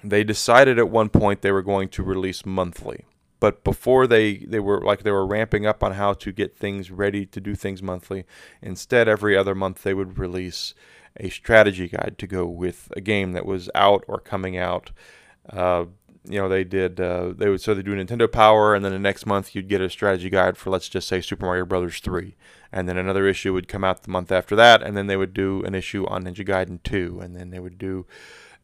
they 0.03 0.23
decided 0.23 0.77
at 0.77 0.87
one 0.87 1.09
point 1.09 1.41
they 1.41 1.51
were 1.51 1.63
going 1.63 1.89
to 1.89 2.03
release 2.03 2.45
monthly. 2.45 3.05
But 3.39 3.63
before 3.63 4.07
they, 4.07 4.37
they 4.37 4.59
were 4.59 4.81
like 4.81 5.03
they 5.03 5.11
were 5.11 5.25
ramping 5.25 5.65
up 5.65 5.83
on 5.83 5.93
how 5.93 6.13
to 6.13 6.31
get 6.31 6.57
things 6.57 6.89
ready 6.89 7.25
to 7.27 7.39
do 7.39 7.55
things 7.55 7.83
monthly. 7.83 8.25
Instead, 8.61 9.07
every 9.07 9.37
other 9.37 9.53
month 9.53 9.83
they 9.83 9.93
would 9.93 10.17
release 10.17 10.73
a 11.19 11.29
strategy 11.29 11.87
guide 11.87 12.15
to 12.17 12.27
go 12.27 12.45
with 12.45 12.91
a 12.95 13.01
game 13.01 13.33
that 13.33 13.45
was 13.45 13.69
out 13.75 14.03
or 14.07 14.19
coming 14.19 14.57
out. 14.57 14.91
Uh, 15.49 15.85
you 16.29 16.39
know, 16.39 16.49
they 16.49 16.63
did 16.63 16.99
uh, 16.99 17.33
they 17.35 17.49
would 17.49 17.61
so 17.61 17.73
they 17.73 17.81
do 17.81 17.95
Nintendo 17.95 18.31
Power, 18.31 18.75
and 18.75 18.83
then 18.83 18.91
the 18.91 18.99
next 18.99 19.25
month 19.25 19.55
you'd 19.55 19.69
get 19.69 19.81
a 19.81 19.89
strategy 19.89 20.29
guide 20.29 20.57
for 20.57 20.69
let's 20.69 20.89
just 20.89 21.07
say 21.07 21.21
Super 21.21 21.45
Mario 21.45 21.65
Brothers 21.65 21.99
three, 21.99 22.35
and 22.71 22.87
then 22.89 22.97
another 22.97 23.27
issue 23.27 23.53
would 23.53 23.67
come 23.67 23.83
out 23.83 24.03
the 24.03 24.11
month 24.11 24.31
after 24.31 24.55
that, 24.55 24.83
and 24.83 24.97
then 24.97 25.07
they 25.07 25.17
would 25.17 25.33
do 25.33 25.63
an 25.63 25.73
issue 25.73 26.05
on 26.07 26.23
Ninja 26.23 26.45
Gaiden 26.45 26.83
two, 26.83 27.19
and 27.21 27.35
then 27.35 27.49
they 27.49 27.59
would 27.59 27.77
do 27.77 28.05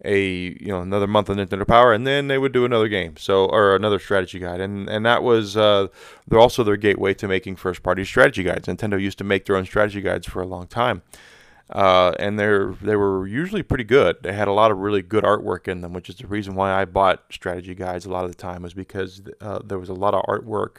a 0.04 0.28
you 0.60 0.68
know 0.68 0.82
another 0.82 1.08
month 1.08 1.30
of 1.30 1.38
Nintendo 1.38 1.68
Power, 1.68 1.94
and 1.94 2.06
then 2.06 2.28
they 2.28 2.38
would 2.38 2.52
do 2.52 2.66
another 2.66 2.88
game, 2.88 3.16
so 3.18 3.46
or 3.46 3.76
another 3.76 4.00
strategy 4.00 4.40
guide, 4.40 4.60
and 4.60 4.90
and 4.90 5.06
that 5.06 5.24
was 5.24 5.56
uh, 5.56 5.88
they're 6.28 6.40
also 6.40 6.64
their 6.64 6.78
gateway 6.78 7.14
to 7.16 7.28
making 7.28 7.56
first 7.56 7.84
party 7.84 8.04
strategy 8.04 8.44
guides. 8.44 8.68
Nintendo 8.68 9.00
used 9.00 9.18
to 9.20 9.24
make 9.24 9.46
their 9.46 9.56
own 9.56 9.66
strategy 9.66 10.02
guides 10.02 10.28
for 10.28 10.42
a 10.42 10.46
long 10.46 10.68
time, 10.68 11.04
uh, 11.70 12.14
and 12.20 12.38
they're 12.38 12.74
they 12.82 12.96
were 12.96 13.26
usually 13.28 13.64
pretty 13.64 13.86
good. 13.86 14.18
They 14.22 14.34
had 14.34 14.48
a 14.48 14.54
lot 14.54 14.72
of 14.72 14.78
really 14.78 15.02
good 15.02 15.24
artwork 15.24 15.68
in 15.68 15.82
them, 15.82 15.94
which 15.94 16.10
is 16.10 16.16
the 16.16 16.28
reason 16.28 16.56
why 16.56 16.74
I 16.74 16.86
bought 16.86 17.24
strategy 17.32 17.76
guides 17.76 18.06
a 18.06 18.12
lot 18.12 18.26
of 18.26 18.32
the 18.32 18.38
time, 18.38 18.64
was 18.64 18.74
because 18.74 19.22
uh, 19.40 19.60
there 19.64 19.80
was 19.80 19.90
a 19.90 19.94
lot 19.94 20.14
of 20.14 20.24
artwork 20.26 20.78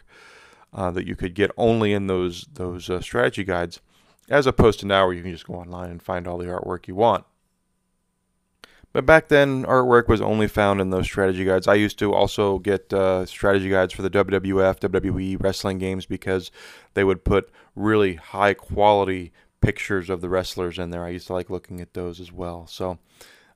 uh, 0.74 0.90
that 0.90 1.06
you 1.06 1.16
could 1.16 1.34
get 1.34 1.50
only 1.56 1.94
in 1.94 2.08
those 2.08 2.46
those 2.54 2.90
uh, 2.90 3.00
strategy 3.00 3.44
guides, 3.44 3.80
as 4.28 4.46
opposed 4.46 4.80
to 4.80 4.86
now 4.86 5.06
where 5.06 5.14
you 5.14 5.22
can 5.22 5.32
just 5.32 5.46
go 5.46 5.54
online 5.54 5.90
and 5.90 6.02
find 6.02 6.28
all 6.28 6.36
the 6.36 6.46
artwork 6.46 6.86
you 6.86 6.94
want. 6.94 7.24
But 8.94 9.06
back 9.06 9.26
then, 9.26 9.64
artwork 9.64 10.06
was 10.06 10.20
only 10.20 10.46
found 10.46 10.80
in 10.80 10.90
those 10.90 11.06
strategy 11.06 11.44
guides. 11.44 11.66
I 11.66 11.74
used 11.74 11.98
to 11.98 12.14
also 12.14 12.60
get 12.60 12.92
uh, 12.92 13.26
strategy 13.26 13.68
guides 13.68 13.92
for 13.92 14.02
the 14.02 14.10
WWF, 14.10 14.78
WWE 14.78 15.42
wrestling 15.42 15.78
games 15.78 16.06
because 16.06 16.52
they 16.94 17.02
would 17.02 17.24
put 17.24 17.50
really 17.74 18.14
high 18.14 18.54
quality 18.54 19.32
pictures 19.60 20.08
of 20.08 20.20
the 20.20 20.28
wrestlers 20.28 20.78
in 20.78 20.90
there. 20.90 21.04
I 21.04 21.08
used 21.08 21.26
to 21.26 21.32
like 21.32 21.50
looking 21.50 21.80
at 21.80 21.94
those 21.94 22.20
as 22.20 22.30
well. 22.30 22.68
So, 22.68 23.00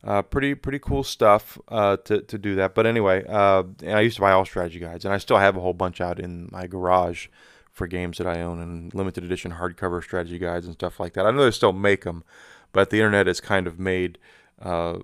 uh, 0.02 0.22
pretty 0.22 0.56
pretty 0.56 0.80
cool 0.80 1.04
stuff 1.04 1.56
uh, 1.68 1.98
to 1.98 2.20
to 2.20 2.36
do 2.36 2.56
that. 2.56 2.74
But 2.74 2.86
anyway, 2.86 3.24
uh, 3.28 3.62
I 3.86 4.00
used 4.00 4.16
to 4.16 4.22
buy 4.22 4.32
all 4.32 4.44
strategy 4.44 4.80
guides, 4.80 5.04
and 5.04 5.14
I 5.14 5.18
still 5.18 5.38
have 5.38 5.56
a 5.56 5.60
whole 5.60 5.72
bunch 5.72 6.00
out 6.00 6.18
in 6.18 6.48
my 6.50 6.66
garage 6.66 7.28
for 7.70 7.86
games 7.86 8.18
that 8.18 8.26
I 8.26 8.40
own 8.40 8.60
and 8.60 8.92
limited 8.92 9.22
edition 9.22 9.52
hardcover 9.52 10.02
strategy 10.02 10.40
guides 10.40 10.66
and 10.66 10.74
stuff 10.74 10.98
like 10.98 11.12
that. 11.12 11.26
I 11.26 11.30
know 11.30 11.44
they 11.44 11.52
still 11.52 11.72
make 11.72 12.02
them, 12.02 12.24
but 12.72 12.90
the 12.90 12.96
internet 12.96 13.28
has 13.28 13.40
kind 13.40 13.68
of 13.68 13.78
made 13.78 14.18
uh, 14.60 14.98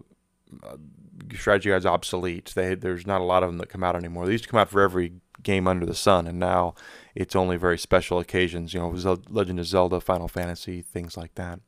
strategy 1.35 1.71
guides 1.71 1.87
obsolete. 1.87 2.53
They, 2.55 2.75
there's 2.75 3.07
not 3.07 3.21
a 3.21 3.25
lot 3.25 3.43
of 3.43 3.49
them 3.49 3.59
that 3.59 3.69
come 3.69 3.85
out 3.85 3.97
anymore. 3.97 4.27
They 4.27 4.33
used 4.33 4.45
to 4.45 4.51
come 4.51 4.61
out 4.61 4.71
for 4.71 4.83
every 4.83 5.15
game 5.43 5.69
under 5.69 5.87
the 5.87 5.95
sun, 5.95 6.27
and 6.27 6.39
now 6.39 6.75
it's 7.15 7.37
only 7.37 7.57
very 7.57 7.79
special 7.79 8.19
occasions. 8.19 8.75
You 8.75 8.81
know, 8.81 9.19
Legend 9.29 9.61
of 9.61 9.67
Zelda, 9.67 10.01
Final 10.01 10.29
Fantasy, 10.29 10.83
things 10.83 11.17
like 11.17 11.35
that. 11.35 11.61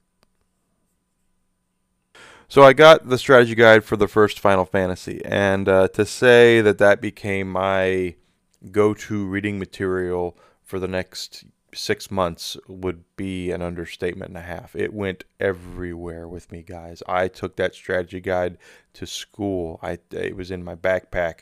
So 2.48 2.62
I 2.62 2.74
got 2.74 3.08
the 3.08 3.18
strategy 3.18 3.56
guide 3.56 3.84
for 3.84 3.96
the 3.96 4.06
first 4.06 4.38
Final 4.38 4.64
Fantasy, 4.64 5.20
and 5.24 5.68
uh, 5.68 5.88
to 5.88 6.06
say 6.06 6.60
that 6.60 6.78
that 6.78 7.00
became 7.00 7.50
my 7.50 8.14
go-to 8.70 9.26
reading 9.26 9.58
material 9.58 10.38
for 10.62 10.78
the 10.78 10.88
next 10.88 11.44
six 11.76 12.10
months 12.10 12.56
would 12.66 13.04
be 13.16 13.50
an 13.50 13.62
understatement 13.62 14.30
and 14.30 14.38
a 14.38 14.42
half. 14.42 14.74
It 14.74 14.92
went 14.92 15.24
everywhere 15.38 16.26
with 16.26 16.50
me, 16.50 16.62
guys. 16.62 17.02
I 17.06 17.28
took 17.28 17.56
that 17.56 17.74
strategy 17.74 18.20
guide 18.20 18.58
to 18.94 19.06
school. 19.06 19.78
I 19.82 19.98
it 20.10 20.36
was 20.36 20.50
in 20.50 20.64
my 20.64 20.74
backpack. 20.74 21.40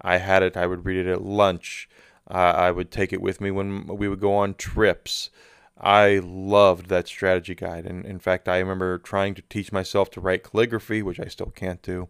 I 0.00 0.18
had 0.18 0.42
it. 0.42 0.56
I 0.56 0.66
would 0.66 0.84
read 0.84 1.06
it 1.06 1.10
at 1.10 1.22
lunch. 1.22 1.88
Uh, 2.28 2.34
I 2.56 2.70
would 2.70 2.90
take 2.90 3.12
it 3.12 3.22
with 3.22 3.40
me 3.40 3.50
when 3.50 3.86
we 3.86 4.08
would 4.08 4.20
go 4.20 4.34
on 4.34 4.54
trips. 4.54 5.30
I 5.78 6.20
loved 6.24 6.88
that 6.88 7.06
strategy 7.06 7.54
guide, 7.54 7.86
and 7.86 8.04
in 8.04 8.18
fact, 8.18 8.48
I 8.48 8.58
remember 8.58 8.98
trying 8.98 9.34
to 9.34 9.42
teach 9.42 9.72
myself 9.72 10.10
to 10.12 10.20
write 10.20 10.42
calligraphy, 10.42 11.02
which 11.02 11.20
I 11.20 11.26
still 11.26 11.52
can't 11.54 11.82
do. 11.82 12.08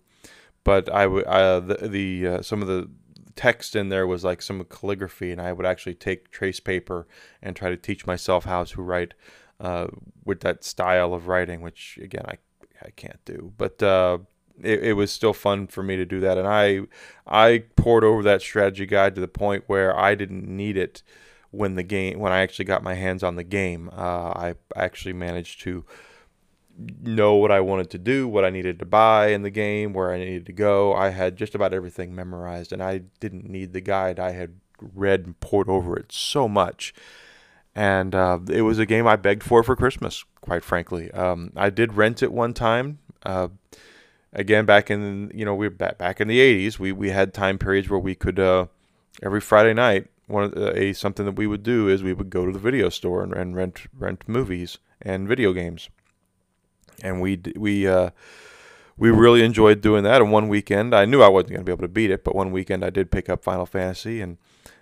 But 0.64 0.88
I 0.88 1.06
would 1.06 1.24
uh, 1.24 1.60
the, 1.60 1.88
the 1.88 2.26
uh, 2.26 2.42
some 2.42 2.62
of 2.62 2.68
the 2.68 2.88
text 3.36 3.76
in 3.76 3.90
there 3.90 4.06
was 4.06 4.24
like 4.24 4.42
some 4.42 4.64
calligraphy, 4.64 5.30
and 5.30 5.40
I 5.40 5.52
would 5.52 5.66
actually 5.66 5.94
take 5.94 6.30
trace 6.30 6.60
paper 6.60 7.06
and 7.42 7.54
try 7.54 7.70
to 7.70 7.76
teach 7.76 8.06
myself 8.06 8.44
how 8.44 8.64
to 8.64 8.82
write 8.82 9.14
uh, 9.60 9.88
with 10.24 10.40
that 10.40 10.64
style 10.64 11.14
of 11.14 11.28
writing, 11.28 11.60
which 11.60 11.98
again 12.02 12.24
I 12.26 12.38
I 12.82 12.90
can't 12.90 13.24
do, 13.24 13.52
but 13.56 13.82
uh, 13.82 14.18
it, 14.62 14.84
it 14.84 14.92
was 14.94 15.10
still 15.10 15.32
fun 15.32 15.66
for 15.66 15.82
me 15.82 15.96
to 15.96 16.04
do 16.04 16.20
that, 16.20 16.38
and 16.38 16.48
I 16.48 16.80
I 17.26 17.64
pored 17.76 18.04
over 18.04 18.22
that 18.22 18.42
strategy 18.42 18.86
guide 18.86 19.14
to 19.14 19.20
the 19.20 19.28
point 19.28 19.64
where 19.66 19.96
I 19.96 20.14
didn't 20.14 20.46
need 20.46 20.76
it 20.76 21.02
when 21.50 21.74
the 21.74 21.82
game 21.82 22.18
when 22.18 22.32
I 22.32 22.40
actually 22.40 22.64
got 22.64 22.82
my 22.82 22.94
hands 22.94 23.22
on 23.22 23.36
the 23.36 23.44
game. 23.44 23.90
Uh, 23.92 24.30
I 24.30 24.54
actually 24.74 25.14
managed 25.14 25.60
to 25.62 25.84
know 26.78 27.34
what 27.34 27.50
I 27.50 27.60
wanted 27.60 27.90
to 27.90 27.98
do, 27.98 28.28
what 28.28 28.44
I 28.44 28.50
needed 28.50 28.78
to 28.78 28.86
buy 28.86 29.28
in 29.28 29.42
the 29.42 29.50
game, 29.50 29.92
where 29.92 30.12
I 30.12 30.18
needed 30.18 30.46
to 30.46 30.52
go. 30.52 30.94
I 30.94 31.10
had 31.10 31.36
just 31.36 31.54
about 31.54 31.72
everything 31.72 32.14
memorized, 32.14 32.72
and 32.72 32.82
I 32.82 33.02
didn't 33.20 33.48
need 33.48 33.72
the 33.72 33.80
guide. 33.80 34.18
I 34.18 34.32
had 34.32 34.54
read 34.80 35.24
and 35.24 35.40
pored 35.40 35.68
over 35.68 35.96
it 35.96 36.12
so 36.12 36.48
much. 36.48 36.94
And 37.74 38.14
uh, 38.14 38.38
it 38.48 38.62
was 38.62 38.78
a 38.78 38.86
game 38.86 39.06
I 39.06 39.16
begged 39.16 39.42
for 39.42 39.62
for 39.62 39.76
Christmas, 39.76 40.24
quite 40.40 40.64
frankly. 40.64 41.10
Um, 41.12 41.52
I 41.56 41.70
did 41.70 41.94
rent 41.94 42.22
it 42.22 42.32
one 42.32 42.54
time. 42.54 42.98
Uh, 43.22 43.48
again, 44.32 44.64
back 44.64 44.90
in 44.90 45.30
you 45.34 45.44
know 45.44 45.54
we 45.54 45.68
back 45.68 45.98
back 45.98 46.20
in 46.20 46.28
the 46.28 46.38
'80s, 46.38 46.78
we 46.78 46.92
we 46.92 47.10
had 47.10 47.34
time 47.34 47.58
periods 47.58 47.90
where 47.90 48.00
we 48.00 48.14
could 48.14 48.38
uh, 48.38 48.66
every 49.22 49.40
Friday 49.40 49.74
night. 49.74 50.08
One 50.26 50.44
of 50.44 50.52
the, 50.52 50.76
a 50.76 50.92
something 50.94 51.26
that 51.26 51.36
we 51.36 51.46
would 51.46 51.62
do 51.62 51.88
is 51.88 52.02
we 52.02 52.14
would 52.14 52.30
go 52.30 52.46
to 52.46 52.52
the 52.52 52.58
video 52.58 52.88
store 52.88 53.22
and, 53.22 53.32
and 53.32 53.54
rent 53.54 53.82
rent 53.96 54.22
movies 54.26 54.78
and 55.02 55.28
video 55.28 55.52
games 55.52 55.90
and 57.02 57.20
we 57.20 57.40
we 57.56 57.86
uh, 57.86 58.10
we 58.96 59.10
really 59.10 59.44
enjoyed 59.44 59.80
doing 59.80 60.04
that. 60.04 60.20
And 60.20 60.32
one 60.32 60.48
weekend, 60.48 60.94
I 60.94 61.04
knew 61.04 61.22
I 61.22 61.28
wasn't 61.28 61.50
going 61.50 61.60
to 61.60 61.64
be 61.64 61.72
able 61.72 61.82
to 61.82 61.88
beat 61.88 62.10
it, 62.10 62.24
but 62.24 62.34
one 62.34 62.50
weekend 62.50 62.84
I 62.84 62.90
did 62.90 63.10
pick 63.10 63.28
up 63.28 63.44
Final 63.44 63.66
Fantasy, 63.66 64.20
and 64.20 64.38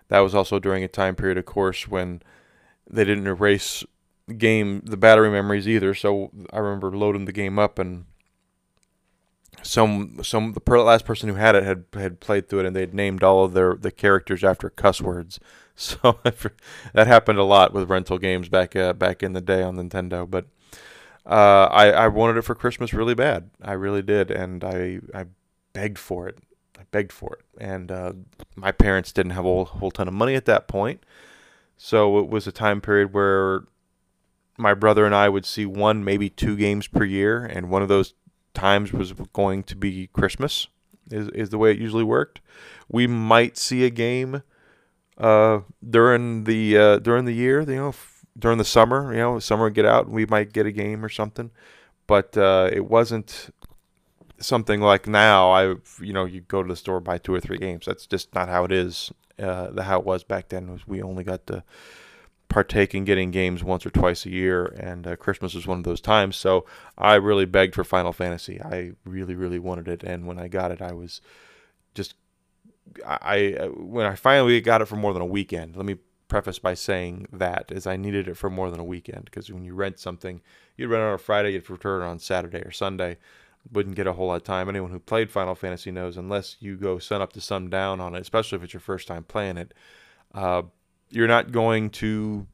that 0.09 0.21
was 0.21 0.35
also 0.35 0.59
during 0.59 0.85
a 0.85 0.88
time 0.88 1.16
period, 1.16 1.38
of 1.38 1.44
course, 1.44 1.88
when 1.88 2.23
they 2.88 3.04
didn't 3.04 3.26
erase 3.26 3.85
game 4.38 4.80
the 4.85 4.97
battery 4.97 5.30
memories 5.30 5.68
either. 5.68 5.94
So 5.94 6.30
I 6.52 6.59
remember 6.59 6.97
loading 6.97 7.25
the 7.25 7.33
game 7.33 7.59
up 7.59 7.78
and 7.78 8.04
some 9.62 10.21
some 10.23 10.52
the 10.52 10.61
per, 10.61 10.80
last 10.80 11.04
person 11.04 11.28
who 11.28 11.37
had 11.37 11.54
it 11.54 11.64
had 11.64 11.85
had 11.94 12.21
played 12.21 12.49
through 12.49 12.61
it 12.61 12.66
and 12.66 12.76
they'd 12.76 12.94
named 12.94 13.23
all 13.23 13.44
of 13.44 13.52
their 13.52 13.75
the 13.75 13.90
characters 13.90 14.44
after 14.44 14.71
cuss 14.71 15.00
words. 15.00 15.40
So 15.76 16.21
that 16.92 17.09
happened 17.09 17.40
a 17.40 17.42
lot 17.42 17.73
with 17.73 17.90
rental 17.90 18.16
games 18.16 18.49
back 18.49 18.76
uh, 18.76 18.92
back 18.92 19.25
in 19.25 19.33
the 19.33 19.40
day 19.40 19.61
on 19.61 19.75
Nintendo, 19.75 20.25
but 20.30 20.47
uh, 21.26 21.69
I, 21.71 21.90
I 21.90 22.09
wanted 22.09 22.37
it 22.37 22.43
for 22.43 22.54
Christmas 22.54 22.93
really 22.93 23.14
bad. 23.14 23.50
I 23.62 23.73
really 23.73 24.02
did, 24.02 24.31
and 24.31 24.62
I 24.62 25.00
I 25.14 25.26
begged 25.73 25.99
for 25.99 26.28
it. 26.28 26.38
I 26.78 26.83
begged 26.90 27.12
for 27.12 27.38
it, 27.38 27.62
and 27.62 27.90
uh, 27.90 28.12
my 28.57 28.73
parents 28.73 29.12
didn't 29.12 29.33
have 29.33 29.45
a 29.45 29.49
whole, 29.49 29.64
whole 29.64 29.90
ton 29.90 30.09
of 30.09 30.14
money 30.14 30.35
at 30.35 30.45
that 30.47 30.69
point, 30.69 31.02
so 31.76 32.19
it 32.19 32.28
was 32.28 32.47
a 32.47 32.52
time 32.52 32.81
period 32.81 33.12
where 33.12 33.64
my 34.57 34.75
brother 34.75 35.04
and 35.07 35.14
I 35.14 35.28
would 35.28 35.47
see 35.47 35.66
one, 35.66 36.04
maybe 36.04 36.28
two 36.28 36.57
games 36.57 36.87
per 36.87 37.04
year, 37.04 37.45
and 37.45 37.71
one 37.71 37.83
of 37.83 37.88
those 37.88 38.14
times 38.52 38.93
was 38.93 39.12
going 39.33 39.62
to 39.64 39.76
be 39.76 40.09
Christmas. 40.12 40.69
Is 41.11 41.28
is 41.31 41.50
the 41.50 41.59
way 41.59 41.71
it 41.71 41.78
usually 41.78 42.04
worked. 42.04 42.40
We 42.88 43.07
might 43.07 43.59
see 43.59 43.85
a 43.85 43.90
game 43.90 44.43
uh, 45.19 45.61
during 45.88 46.45
the 46.45 46.78
uh, 46.78 46.99
during 46.99 47.25
the 47.25 47.35
year, 47.35 47.61
you 47.61 47.76
know, 47.76 47.95
during 48.38 48.59
the 48.59 48.64
summer. 48.64 49.12
You 49.12 49.21
know, 49.21 49.38
summer 49.38 49.64
would 49.64 49.75
get 49.75 49.87
out, 49.87 50.07
and 50.07 50.14
we 50.14 50.26
might 50.26 50.53
get 50.53 50.67
a 50.67 50.73
game 50.73 51.05
or 51.05 51.09
something. 51.09 51.50
But 52.07 52.37
uh, 52.37 52.69
it 52.73 52.87
wasn't 52.87 53.50
something 54.38 54.81
like 54.81 55.07
now. 55.07 55.50
I, 55.50 55.75
you 56.00 56.12
know, 56.12 56.25
you 56.25 56.43
go 56.43 56.62
to 56.62 56.69
the 56.69 56.76
store 56.76 57.00
buy 57.00 57.19
two 57.19 57.35
or 57.35 57.41
three 57.41 57.59
games. 57.59 57.87
That's 57.87 58.07
just 58.07 58.35
not 58.35 58.49
how 58.49 58.64
it 58.64 58.73
is. 58.73 59.12
Uh, 59.38 59.71
the 59.71 59.83
how 59.83 59.99
it 59.99 60.07
was 60.07 60.23
back 60.23 60.49
then 60.49 60.71
was 60.71 60.87
we 60.87 61.03
only 61.03 61.25
got 61.25 61.45
to 61.49 61.64
partake 62.49 62.95
in 62.95 63.05
getting 63.05 63.33
games 63.33 63.64
once 63.64 63.85
or 63.85 63.91
twice 63.91 64.25
a 64.26 64.31
year, 64.31 64.67
and 64.79 65.09
uh, 65.09 65.17
Christmas 65.17 65.55
was 65.55 65.67
one 65.67 65.79
of 65.79 65.85
those 65.85 66.00
times. 66.00 66.37
So 66.37 66.64
I 66.97 67.14
really 67.14 67.47
begged 67.47 67.75
for 67.75 67.83
Final 67.83 68.12
Fantasy. 68.12 68.62
I 68.62 68.93
really, 69.05 69.35
really 69.35 69.59
wanted 69.59 69.88
it, 69.88 70.05
and 70.05 70.26
when 70.26 70.38
I 70.38 70.47
got 70.47 70.71
it, 70.71 70.81
I 70.81 70.93
was 70.93 71.21
just 71.95 72.14
I 73.05 73.71
when 73.76 74.07
I 74.07 74.14
finally 74.14 74.61
got 74.61 74.83
it 74.83 74.87
for 74.87 74.97
more 74.97 75.12
than 75.12 75.23
a 75.23 75.26
weekend. 75.26 75.76
Let 75.76 75.87
me 75.87 75.97
preface 76.35 76.59
by 76.59 76.75
saying 76.75 77.29
that 77.33 77.71
is 77.71 77.87
I 77.87 77.97
needed 77.97 78.26
it 78.26 78.37
for 78.37 78.50
more 78.50 78.69
than 78.69 78.81
a 78.81 78.85
weekend 78.85 79.26
because 79.26 79.53
when 79.53 79.64
you 79.64 79.73
rent 79.73 80.00
something, 80.00 80.41
you'd 80.76 80.91
rent 80.91 81.03
it 81.03 81.07
on 81.07 81.14
a 81.14 81.19
Friday, 81.19 81.53
you'd 81.53 81.71
return 81.71 82.03
it 82.03 82.07
on 82.07 82.19
Saturday 82.19 82.59
or 82.59 82.73
Sunday. 82.73 83.19
Wouldn't 83.71 83.95
get 83.95 84.09
a 84.09 84.14
whole 84.14 84.26
lot 84.26 84.35
of 84.38 84.43
time. 84.43 84.69
Anyone 84.69 84.91
who 84.91 84.99
played 84.99 85.31
Final 85.31 85.55
Fantasy 85.55 85.93
knows 85.93 86.17
unless 86.17 86.57
you 86.59 86.76
go 86.76 86.99
sun 86.99 87.23
up 87.23 87.35
to 87.35 87.41
sun 87.41 87.71
down 87.71 88.00
on 88.00 88.17
it, 88.17 88.21
especially 88.21 88.57
if 88.57 88.64
it's 88.64 88.75
your 88.75 88.81
first 88.81 89.07
time 89.07 89.23
playing 89.23 89.59
it, 89.59 89.75
uh, 90.35 90.62
you're 91.09 91.29
not 91.29 91.53
going 91.53 91.88
to 91.91 92.49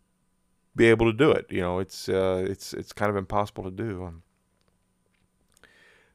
be 0.76 0.84
able 0.90 1.10
to 1.10 1.16
do 1.16 1.30
it. 1.30 1.46
You 1.48 1.62
know, 1.62 1.78
it's 1.78 2.06
uh, 2.10 2.44
it's 2.46 2.74
it's 2.74 2.92
kind 2.92 3.08
of 3.08 3.16
impossible 3.16 3.64
to 3.64 3.70
do. 3.70 4.04
Um, 4.04 4.22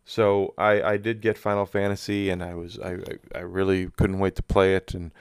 so 0.05 0.53
I, 0.55 0.83
I 0.83 0.97
did 0.97 1.19
get 1.19 1.35
Final 1.35 1.65
Fantasy, 1.65 2.29
and 2.29 2.43
I 2.43 2.53
was 2.53 2.77
I, 2.79 2.97
I 3.33 3.39
really 3.39 3.89
couldn't 3.97 4.19
wait 4.19 4.35
to 4.35 4.43
play 4.43 4.75
it, 4.75 4.93
and 4.93 5.11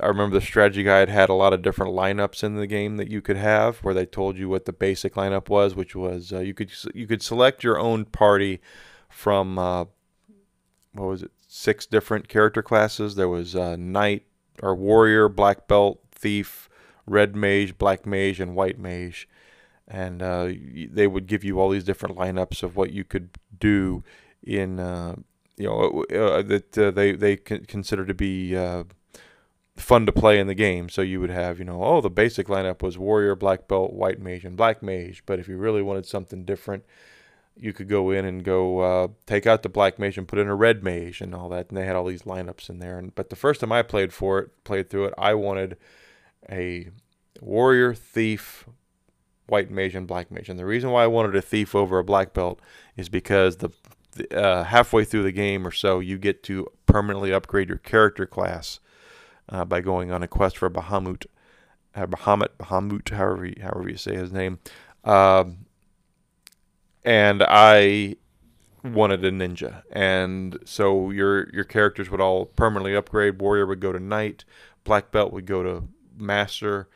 I 0.00 0.06
remember 0.06 0.38
the 0.38 0.44
strategy 0.44 0.82
guide 0.82 1.08
had 1.08 1.28
a 1.28 1.34
lot 1.34 1.52
of 1.52 1.62
different 1.62 1.92
lineups 1.92 2.44
in 2.44 2.54
the 2.54 2.66
game 2.66 2.96
that 2.96 3.08
you 3.08 3.20
could 3.20 3.36
have, 3.36 3.78
where 3.78 3.94
they 3.94 4.06
told 4.06 4.36
you 4.36 4.48
what 4.48 4.64
the 4.64 4.72
basic 4.72 5.14
lineup 5.14 5.48
was, 5.48 5.74
which 5.74 5.96
was 5.96 6.32
uh, 6.32 6.40
you 6.40 6.54
could 6.54 6.70
you 6.94 7.06
could 7.06 7.22
select 7.22 7.64
your 7.64 7.78
own 7.78 8.04
party 8.04 8.60
from 9.08 9.58
uh, 9.58 9.86
what 10.92 11.06
was 11.06 11.22
it 11.24 11.32
six 11.48 11.86
different 11.86 12.28
character 12.28 12.62
classes. 12.62 13.16
There 13.16 13.28
was 13.28 13.56
uh, 13.56 13.76
knight 13.76 14.26
or 14.62 14.74
warrior, 14.76 15.28
black 15.28 15.66
belt, 15.66 16.00
thief, 16.12 16.68
red 17.06 17.34
mage, 17.34 17.76
black 17.76 18.06
mage, 18.06 18.38
and 18.38 18.54
white 18.54 18.78
mage, 18.78 19.28
and 19.88 20.22
uh, 20.22 20.50
they 20.90 21.08
would 21.08 21.26
give 21.26 21.42
you 21.42 21.58
all 21.58 21.70
these 21.70 21.84
different 21.84 22.16
lineups 22.16 22.62
of 22.62 22.76
what 22.76 22.92
you 22.92 23.02
could 23.02 23.30
do 23.58 24.04
in 24.44 24.78
uh, 24.78 25.16
you 25.56 25.66
know 25.66 26.04
uh, 26.14 26.42
that 26.42 26.72
they 26.94 27.10
they 27.12 27.36
consider 27.36 28.06
to 28.06 28.14
be 28.14 28.54
fun 29.76 30.06
to 30.06 30.12
play 30.12 30.38
in 30.38 30.46
the 30.46 30.54
game. 30.54 30.88
So 30.88 31.02
you 31.02 31.20
would 31.20 31.30
have, 31.30 31.58
you 31.58 31.64
know, 31.64 31.82
oh, 31.82 32.00
the 32.00 32.10
basic 32.10 32.48
lineup 32.48 32.82
was 32.82 32.98
warrior, 32.98 33.34
black 33.34 33.68
belt, 33.68 33.92
white 33.92 34.20
mage, 34.20 34.44
and 34.44 34.56
black 34.56 34.82
mage. 34.82 35.22
But 35.26 35.38
if 35.38 35.48
you 35.48 35.56
really 35.56 35.82
wanted 35.82 36.06
something 36.06 36.44
different, 36.44 36.84
you 37.56 37.72
could 37.72 37.88
go 37.88 38.10
in 38.10 38.24
and 38.24 38.44
go 38.44 38.80
uh, 38.80 39.08
take 39.26 39.46
out 39.46 39.62
the 39.62 39.68
black 39.68 39.98
mage 39.98 40.16
and 40.16 40.28
put 40.28 40.38
in 40.38 40.48
a 40.48 40.54
red 40.54 40.82
mage 40.82 41.20
and 41.20 41.34
all 41.34 41.48
that. 41.50 41.68
And 41.68 41.76
they 41.76 41.86
had 41.86 41.96
all 41.96 42.06
these 42.06 42.22
lineups 42.22 42.68
in 42.68 42.78
there. 42.78 42.98
And 42.98 43.14
but 43.14 43.30
the 43.30 43.36
first 43.36 43.60
time 43.60 43.72
I 43.72 43.82
played 43.82 44.12
for 44.12 44.38
it, 44.38 44.64
played 44.64 44.90
through 44.90 45.06
it, 45.06 45.14
I 45.18 45.34
wanted 45.34 45.76
a 46.50 46.88
warrior, 47.40 47.94
thief, 47.94 48.66
white 49.46 49.70
mage, 49.70 49.94
and 49.94 50.06
black 50.06 50.30
mage. 50.30 50.48
And 50.48 50.58
the 50.58 50.66
reason 50.66 50.90
why 50.90 51.04
I 51.04 51.08
wanted 51.08 51.36
a 51.36 51.42
thief 51.42 51.74
over 51.74 51.98
a 51.98 52.04
black 52.04 52.32
belt 52.32 52.60
is 52.96 53.08
because 53.08 53.56
the 53.56 53.70
uh, 54.32 54.64
halfway 54.64 55.04
through 55.04 55.22
the 55.22 55.32
game 55.32 55.66
or 55.66 55.70
so, 55.70 56.00
you 56.00 56.18
get 56.18 56.42
to 56.44 56.66
permanently 56.86 57.32
upgrade 57.32 57.68
your 57.68 57.78
character 57.78 58.26
class 58.26 58.80
uh, 59.50 59.64
by 59.64 59.80
going 59.80 60.10
on 60.10 60.22
a 60.22 60.28
quest 60.28 60.56
for 60.56 60.70
Bahamut, 60.70 61.26
uh, 61.94 62.06
Bahamut, 62.06 62.48
Bahamut, 62.58 63.10
however 63.10 63.46
you, 63.46 63.56
however 63.60 63.88
you 63.88 63.96
say 63.96 64.14
his 64.14 64.32
name. 64.32 64.58
Um, 65.04 65.66
and 67.04 67.42
I 67.42 68.16
wanted 68.84 69.24
a 69.24 69.30
ninja, 69.30 69.82
and 69.90 70.58
so 70.64 71.10
your 71.10 71.48
your 71.52 71.64
characters 71.64 72.10
would 72.10 72.20
all 72.20 72.46
permanently 72.46 72.94
upgrade. 72.94 73.40
Warrior 73.40 73.66
would 73.66 73.80
go 73.80 73.92
to 73.92 74.00
knight, 74.00 74.44
black 74.84 75.10
belt 75.10 75.32
would 75.32 75.46
go 75.46 75.62
to 75.62 75.88
master. 76.16 76.88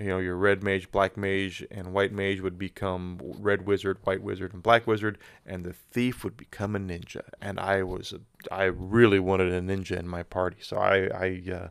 You 0.00 0.06
know, 0.06 0.18
your 0.18 0.36
red 0.36 0.62
mage, 0.62 0.90
black 0.90 1.16
mage, 1.16 1.66
and 1.70 1.92
white 1.92 2.10
mage 2.12 2.40
would 2.40 2.58
become 2.58 3.20
red 3.20 3.66
wizard, 3.66 3.98
white 4.04 4.22
wizard, 4.22 4.54
and 4.54 4.62
black 4.62 4.86
wizard, 4.86 5.18
and 5.44 5.62
the 5.62 5.74
thief 5.74 6.24
would 6.24 6.36
become 6.36 6.74
a 6.74 6.78
ninja. 6.78 7.22
And 7.40 7.60
I 7.60 7.82
was, 7.82 8.14
I 8.50 8.64
really 8.64 9.20
wanted 9.20 9.52
a 9.52 9.60
ninja 9.60 9.98
in 9.98 10.08
my 10.08 10.22
party, 10.22 10.56
so 10.60 10.78
I, 10.78 11.08
I 11.08 11.52
uh, 11.52 11.68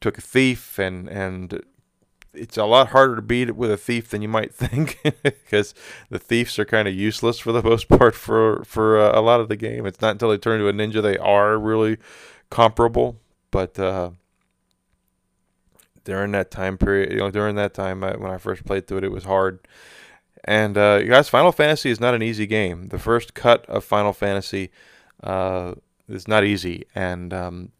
took 0.00 0.18
a 0.18 0.20
thief 0.20 0.78
and 0.78 1.08
and 1.08 1.62
it's 2.34 2.56
a 2.56 2.64
lot 2.64 2.88
harder 2.88 3.16
to 3.16 3.22
beat 3.22 3.48
it 3.48 3.56
with 3.56 3.70
a 3.70 3.76
thief 3.76 4.08
than 4.10 4.22
you 4.22 4.28
might 4.28 4.54
think 4.54 4.98
because 5.22 5.74
the 6.10 6.18
thieves 6.18 6.58
are 6.58 6.64
kind 6.64 6.88
of 6.88 6.94
useless 6.94 7.38
for 7.38 7.52
the 7.52 7.62
most 7.62 7.88
part 7.88 8.14
for 8.14 8.62
for 8.64 8.98
uh, 8.98 9.18
a 9.18 9.22
lot 9.22 9.40
of 9.40 9.48
the 9.48 9.56
game. 9.56 9.86
It's 9.86 10.00
not 10.00 10.12
until 10.12 10.30
they 10.30 10.38
turn 10.38 10.60
into 10.60 10.68
a 10.68 10.72
ninja 10.72 11.02
they 11.02 11.18
are 11.18 11.58
really 11.58 11.98
comparable. 12.50 13.18
But 13.50 13.78
uh, 13.78 14.10
during 16.04 16.32
that 16.32 16.50
time 16.50 16.78
period, 16.78 17.12
you 17.12 17.18
know, 17.18 17.30
during 17.30 17.56
that 17.56 17.74
time 17.74 18.02
I, 18.04 18.16
when 18.16 18.30
I 18.30 18.38
first 18.38 18.64
played 18.64 18.86
through 18.86 18.98
it, 18.98 19.04
it 19.04 19.12
was 19.12 19.24
hard. 19.24 19.60
And 20.44 20.76
uh, 20.76 20.98
you 21.00 21.08
guys, 21.08 21.28
Final 21.28 21.52
Fantasy 21.52 21.90
is 21.90 22.00
not 22.00 22.14
an 22.14 22.22
easy 22.22 22.46
game. 22.46 22.88
The 22.88 22.98
first 22.98 23.34
cut 23.34 23.64
of 23.66 23.84
Final 23.84 24.12
Fantasy 24.12 24.70
uh, 25.22 25.74
is 26.08 26.26
not 26.26 26.44
easy, 26.44 26.84
and 26.94 27.32
um, 27.32 27.72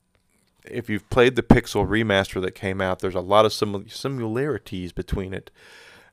if 0.64 0.88
you've 0.88 1.08
played 1.10 1.34
the 1.34 1.42
Pixel 1.42 1.86
remaster 1.86 2.40
that 2.40 2.54
came 2.54 2.80
out, 2.80 3.00
there's 3.00 3.16
a 3.16 3.20
lot 3.20 3.44
of 3.44 3.52
sim- 3.52 3.88
similarities 3.88 4.92
between 4.92 5.34
it. 5.34 5.50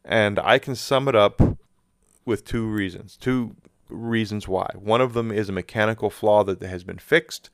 And 0.03 0.39
I 0.39 0.57
can 0.57 0.75
sum 0.75 1.07
it 1.07 1.15
up 1.15 1.39
with 2.25 2.45
two 2.45 2.65
reasons. 2.65 3.15
Two 3.15 3.55
reasons 3.89 4.47
why. 4.47 4.71
One 4.75 5.01
of 5.01 5.13
them 5.13 5.31
is 5.31 5.49
a 5.49 5.53
mechanical 5.53 6.09
flaw 6.09 6.43
that 6.45 6.61
has 6.61 6.83
been 6.83 6.97
fixed, 6.97 7.49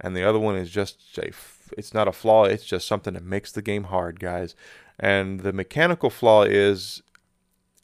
and 0.00 0.14
the 0.14 0.24
other 0.24 0.38
one 0.38 0.56
is 0.56 0.70
just 0.70 1.18
a 1.18 1.30
it's 1.76 1.94
not 1.94 2.08
a 2.08 2.12
flaw, 2.12 2.44
it's 2.44 2.64
just 2.64 2.86
something 2.86 3.14
that 3.14 3.24
makes 3.24 3.52
the 3.52 3.62
game 3.62 3.84
hard, 3.84 4.20
guys. 4.20 4.54
And 4.98 5.40
the 5.40 5.52
mechanical 5.52 6.10
flaw 6.10 6.42
is 6.44 7.02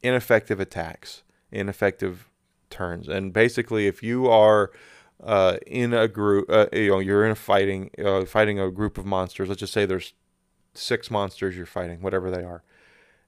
ineffective 0.02 0.60
attacks, 0.60 1.22
ineffective 1.50 2.28
turns. 2.70 3.08
And 3.08 3.32
basically 3.32 3.86
if 3.86 4.02
you 4.02 4.28
are 4.28 4.70
uh, 5.22 5.58
in 5.66 5.92
a 5.92 6.08
group, 6.08 6.46
uh, 6.48 6.66
you 6.72 6.90
know, 6.90 6.98
you're 6.98 7.24
in 7.24 7.32
a 7.32 7.36
fighting, 7.36 7.90
uh, 8.02 8.24
fighting 8.24 8.58
a 8.58 8.70
group 8.70 8.96
of 8.96 9.04
monsters. 9.04 9.48
Let's 9.48 9.60
just 9.60 9.72
say 9.72 9.84
there's 9.84 10.14
six 10.74 11.10
monsters 11.10 11.56
you're 11.56 11.66
fighting, 11.66 12.00
whatever 12.00 12.30
they 12.30 12.42
are. 12.42 12.62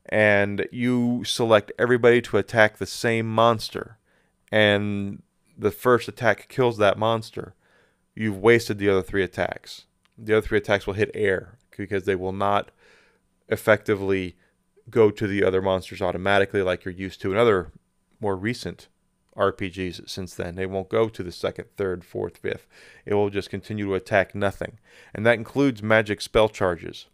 And 0.06 0.66
you 0.72 1.22
select 1.24 1.70
everybody 1.78 2.20
to 2.22 2.38
attack 2.38 2.78
the 2.78 2.86
same 2.86 3.32
monster. 3.32 3.98
And 4.50 5.22
the 5.56 5.70
first 5.70 6.08
attack 6.08 6.48
kills 6.48 6.78
that 6.78 6.98
monster. 6.98 7.54
You've 8.14 8.38
wasted 8.38 8.78
the 8.78 8.88
other 8.88 9.02
three 9.02 9.22
attacks. 9.22 9.86
The 10.18 10.38
other 10.38 10.46
three 10.46 10.58
attacks 10.58 10.86
will 10.86 10.94
hit 10.94 11.10
air 11.14 11.58
because 11.76 12.04
they 12.04 12.14
will 12.14 12.32
not 12.32 12.70
effectively 13.48 14.36
go 14.90 15.10
to 15.10 15.26
the 15.26 15.44
other 15.44 15.62
monsters 15.62 16.02
automatically 16.02 16.62
like 16.62 16.84
you're 16.84 16.94
used 16.94 17.20
to 17.22 17.32
in 17.32 17.38
other 17.38 17.72
more 18.20 18.36
recent 18.36 18.88
RPGs 19.36 20.08
since 20.08 20.34
then. 20.34 20.54
They 20.54 20.66
won't 20.66 20.88
go 20.88 21.08
to 21.08 21.22
the 21.22 21.32
second, 21.32 21.66
third, 21.76 22.04
fourth, 22.04 22.38
fifth. 22.38 22.66
It 23.06 23.14
will 23.14 23.30
just 23.30 23.50
continue 23.50 23.86
to 23.86 23.94
attack 23.94 24.34
nothing. 24.34 24.78
And 25.14 25.24
that 25.26 25.38
includes 25.38 25.82
magic 25.82 26.20
spell 26.20 26.48
charges. 26.48 27.06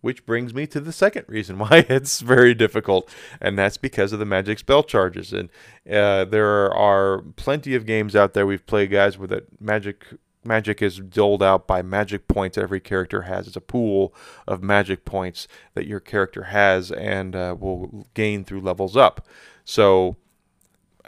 Which 0.00 0.26
brings 0.26 0.52
me 0.52 0.66
to 0.66 0.80
the 0.80 0.92
second 0.92 1.26
reason 1.28 1.58
why 1.60 1.86
it's 1.88 2.20
very 2.20 2.54
difficult, 2.54 3.08
and 3.40 3.56
that's 3.56 3.76
because 3.76 4.12
of 4.12 4.18
the 4.18 4.24
magic 4.24 4.58
spell 4.58 4.82
charges. 4.82 5.32
And 5.32 5.48
uh, 5.88 6.24
there 6.24 6.72
are 6.72 7.22
plenty 7.36 7.74
of 7.74 7.86
games 7.86 8.16
out 8.16 8.34
there 8.34 8.46
we've 8.46 8.66
played, 8.66 8.90
guys, 8.90 9.16
where 9.16 9.28
that 9.28 9.60
magic 9.60 10.06
magic 10.44 10.82
is 10.82 10.98
doled 10.98 11.42
out 11.42 11.66
by 11.66 11.82
magic 11.82 12.28
points 12.28 12.58
every 12.58 12.80
character 12.80 13.22
has. 13.22 13.46
It's 13.46 13.56
a 13.56 13.60
pool 13.60 14.14
of 14.46 14.62
magic 14.62 15.04
points 15.04 15.46
that 15.74 15.86
your 15.86 16.00
character 16.00 16.44
has 16.44 16.90
and 16.90 17.36
uh, 17.36 17.56
will 17.58 18.06
gain 18.14 18.44
through 18.44 18.60
levels 18.60 18.96
up. 18.96 19.26
So 19.64 20.16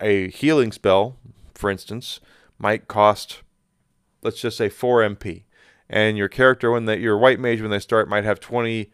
a 0.00 0.28
healing 0.28 0.72
spell, 0.72 1.16
for 1.54 1.70
instance, 1.70 2.20
might 2.58 2.88
cost, 2.88 3.42
let's 4.22 4.40
just 4.40 4.56
say, 4.56 4.68
4 4.68 5.00
MP. 5.02 5.44
And 5.88 6.16
your 6.16 6.28
character, 6.28 6.70
when 6.70 6.86
they, 6.86 6.98
your 6.98 7.18
white 7.18 7.40
mage, 7.40 7.60
when 7.60 7.70
they 7.70 7.78
start, 7.78 8.08
might 8.08 8.24
have 8.24 8.40
20 8.40 8.90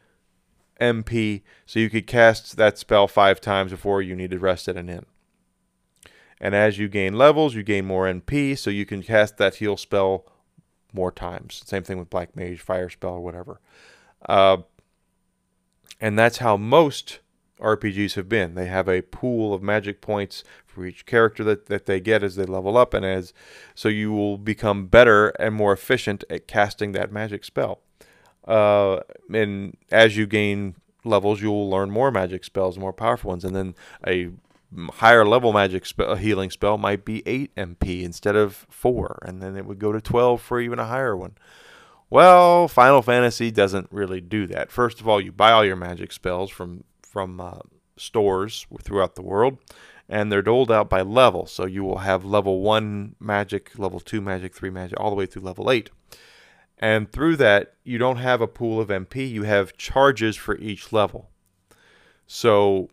MP, 0.81 1.43
so 1.67 1.79
you 1.79 1.91
could 1.91 2.07
cast 2.07 2.57
that 2.57 2.79
spell 2.79 3.07
five 3.07 3.41
times 3.41 3.71
before 3.71 4.03
you 4.03 4.17
need 4.17 4.31
to 4.31 4.39
rest 4.39 4.67
at 4.67 4.77
an 4.77 4.89
in. 4.89 5.07
And 6.41 6.55
as 6.55 6.79
you 6.79 6.89
gain 6.89 7.15
levels, 7.15 7.55
you 7.55 7.63
gain 7.63 7.85
more 7.87 8.07
MP, 8.07 8.57
so 8.57 8.71
you 8.71 8.87
can 8.87 9.03
cast 9.03 9.37
that 9.37 9.57
heal 9.57 9.77
spell 9.77 10.25
more 10.93 11.13
times. 11.13 11.63
Same 11.67 11.83
thing 11.83 11.99
with 11.99 12.11
Black 12.11 12.35
Mage, 12.35 12.61
Fire 12.61 12.89
Spell, 12.89 13.15
or 13.15 13.21
whatever. 13.21 13.61
Uh, 14.27 14.59
and 16.01 16.19
that's 16.19 16.39
how 16.39 16.57
most 16.57 17.21
RPGs 17.61 18.15
have 18.15 18.29
been. 18.29 18.55
They 18.55 18.67
have 18.67 18.89
a 18.89 19.03
pool 19.03 19.53
of 19.53 19.63
magic 19.63 20.01
points 20.01 20.43
for 20.67 20.87
each 20.87 21.05
character 21.05 21.45
that, 21.45 21.67
that 21.67 21.87
they 21.87 22.01
get 22.01 22.23
as 22.23 22.37
they 22.37 22.45
level 22.45 22.77
up, 22.77 22.95
and 22.95 23.05
as 23.05 23.33
so 23.75 23.89
you 23.89 24.13
will 24.13 24.39
become 24.39 24.87
better 24.87 25.29
and 25.31 25.55
more 25.55 25.73
efficient 25.73 26.25
at 26.31 26.49
casting 26.49 26.93
that 26.93 27.13
magic 27.13 27.45
spell. 27.45 27.81
Uh, 28.47 29.01
and 29.33 29.77
as 29.91 30.17
you 30.17 30.27
gain 30.27 30.75
levels, 31.05 31.43
you 31.43 31.51
will 31.51 31.69
learn 31.69 31.91
more 31.91 32.11
magic 32.11 32.45
spells, 32.45 32.79
more 32.79 32.93
powerful 32.93 33.31
ones, 33.31 33.45
and 33.45 33.55
then 33.55 33.75
a 34.07 34.31
higher 34.95 35.25
level 35.25 35.53
magic 35.53 35.87
spell, 35.87 36.15
healing 36.17 36.51
spell 36.51 36.79
might 36.79 37.05
be 37.05 37.23
8 37.27 37.55
MP 37.57 38.03
instead 38.03 38.37
of 38.37 38.67
4, 38.71 39.21
and 39.27 39.43
then 39.43 39.57
it 39.57 39.67
would 39.67 39.79
go 39.79 39.93
to 39.93 40.01
12 40.01 40.41
for 40.41 40.61
even 40.61 40.79
a 40.79 40.87
higher 40.87 41.17
one. 41.17 41.37
Well, 42.09 42.67
Final 42.67 43.03
Fantasy 43.03 43.51
doesn't 43.51 43.89
really 43.91 44.21
do 44.21 44.47
that. 44.49 44.73
First 44.73 45.01
of 45.01 45.09
all, 45.09 45.21
you 45.21 45.31
buy 45.33 45.53
all 45.53 45.65
your 45.65 45.77
magic 45.77 46.13
spells 46.13 46.51
from 46.51 46.85
from 47.03 47.41
uh, 47.41 47.59
stores 47.97 48.67
throughout 48.83 49.17
the 49.17 49.23
world, 49.23 49.59
and 50.09 50.31
they're 50.31 50.43
doled 50.43 50.71
out 50.71 50.89
by 50.89 51.03
level. 51.03 51.47
So 51.47 51.67
you 51.67 51.83
will 51.83 51.99
have 51.99 52.25
level 52.25 52.61
1 52.61 53.17
magic, 53.19 53.79
level 53.79 54.01
2 54.01 54.21
magic, 54.21 54.55
3 54.55 54.71
magic, 54.71 54.99
all 54.99 55.11
the 55.11 55.17
way 55.17 55.27
through 55.27 55.43
level 55.43 55.71
8. 55.71 55.91
And 56.79 57.11
through 57.13 57.37
that, 57.37 57.75
you 57.85 57.99
don't 57.99 58.17
have 58.17 58.41
a 58.41 58.47
pool 58.47 58.81
of 58.81 58.89
MP, 58.89 59.31
you 59.31 59.43
have 59.43 59.77
charges 59.77 60.37
for 60.37 60.57
each 60.59 60.93
level. 60.93 61.29
So 62.27 62.89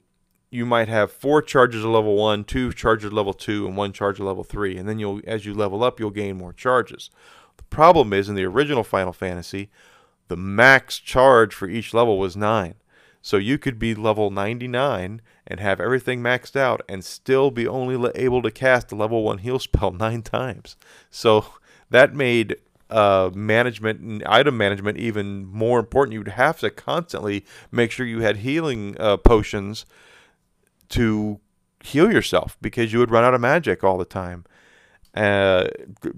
you 0.49 0.65
might 0.65 0.87
have 0.87 1.11
four 1.11 1.41
charges 1.41 1.83
at 1.83 1.89
level 1.89 2.15
1, 2.15 2.45
two 2.45 2.71
charges 2.71 3.07
at 3.07 3.13
level 3.13 3.33
2, 3.33 3.67
and 3.67 3.75
one 3.75 3.91
charge 3.91 4.19
at 4.19 4.25
level 4.25 4.43
3. 4.43 4.77
And 4.77 4.87
then 4.87 4.99
you'll 4.99 5.21
as 5.25 5.45
you 5.45 5.53
level 5.53 5.83
up, 5.83 5.99
you'll 5.99 6.09
gain 6.09 6.37
more 6.37 6.53
charges. 6.53 7.09
The 7.57 7.63
problem 7.63 8.13
is 8.13 8.29
in 8.29 8.35
the 8.35 8.45
original 8.45 8.83
Final 8.83 9.13
Fantasy, 9.13 9.69
the 10.27 10.37
max 10.37 10.99
charge 10.99 11.53
for 11.53 11.67
each 11.67 11.93
level 11.93 12.17
was 12.17 12.37
9. 12.37 12.75
So 13.21 13.37
you 13.37 13.57
could 13.57 13.77
be 13.77 13.93
level 13.93 14.31
99 14.31 15.21
and 15.45 15.59
have 15.59 15.81
everything 15.81 16.21
maxed 16.21 16.55
out 16.55 16.81
and 16.87 17.03
still 17.03 17.51
be 17.51 17.67
only 17.67 18.09
able 18.15 18.41
to 18.41 18.51
cast 18.51 18.91
a 18.91 18.95
level 18.95 19.23
1 19.23 19.39
heal 19.39 19.59
spell 19.59 19.91
9 19.99 20.21
times. 20.21 20.77
So 21.09 21.45
that 21.89 22.13
made 22.13 22.57
uh, 22.89 23.31
management 23.33 23.99
and 23.99 24.23
item 24.23 24.55
management 24.55 24.97
even 24.97 25.45
more 25.45 25.79
important. 25.79 26.13
You'd 26.13 26.29
have 26.29 26.59
to 26.59 26.69
constantly 26.69 27.43
make 27.69 27.91
sure 27.91 28.05
you 28.05 28.21
had 28.21 28.37
healing 28.37 28.95
uh, 28.97 29.17
potions 29.17 29.85
to 30.89 31.39
heal 31.83 32.11
yourself 32.11 32.57
because 32.61 32.91
you 32.91 32.99
would 32.99 33.11
run 33.11 33.23
out 33.23 33.33
of 33.33 33.41
magic 33.41 33.83
all 33.83 33.97
the 33.97 34.05
time. 34.05 34.45
Uh, 35.15 35.67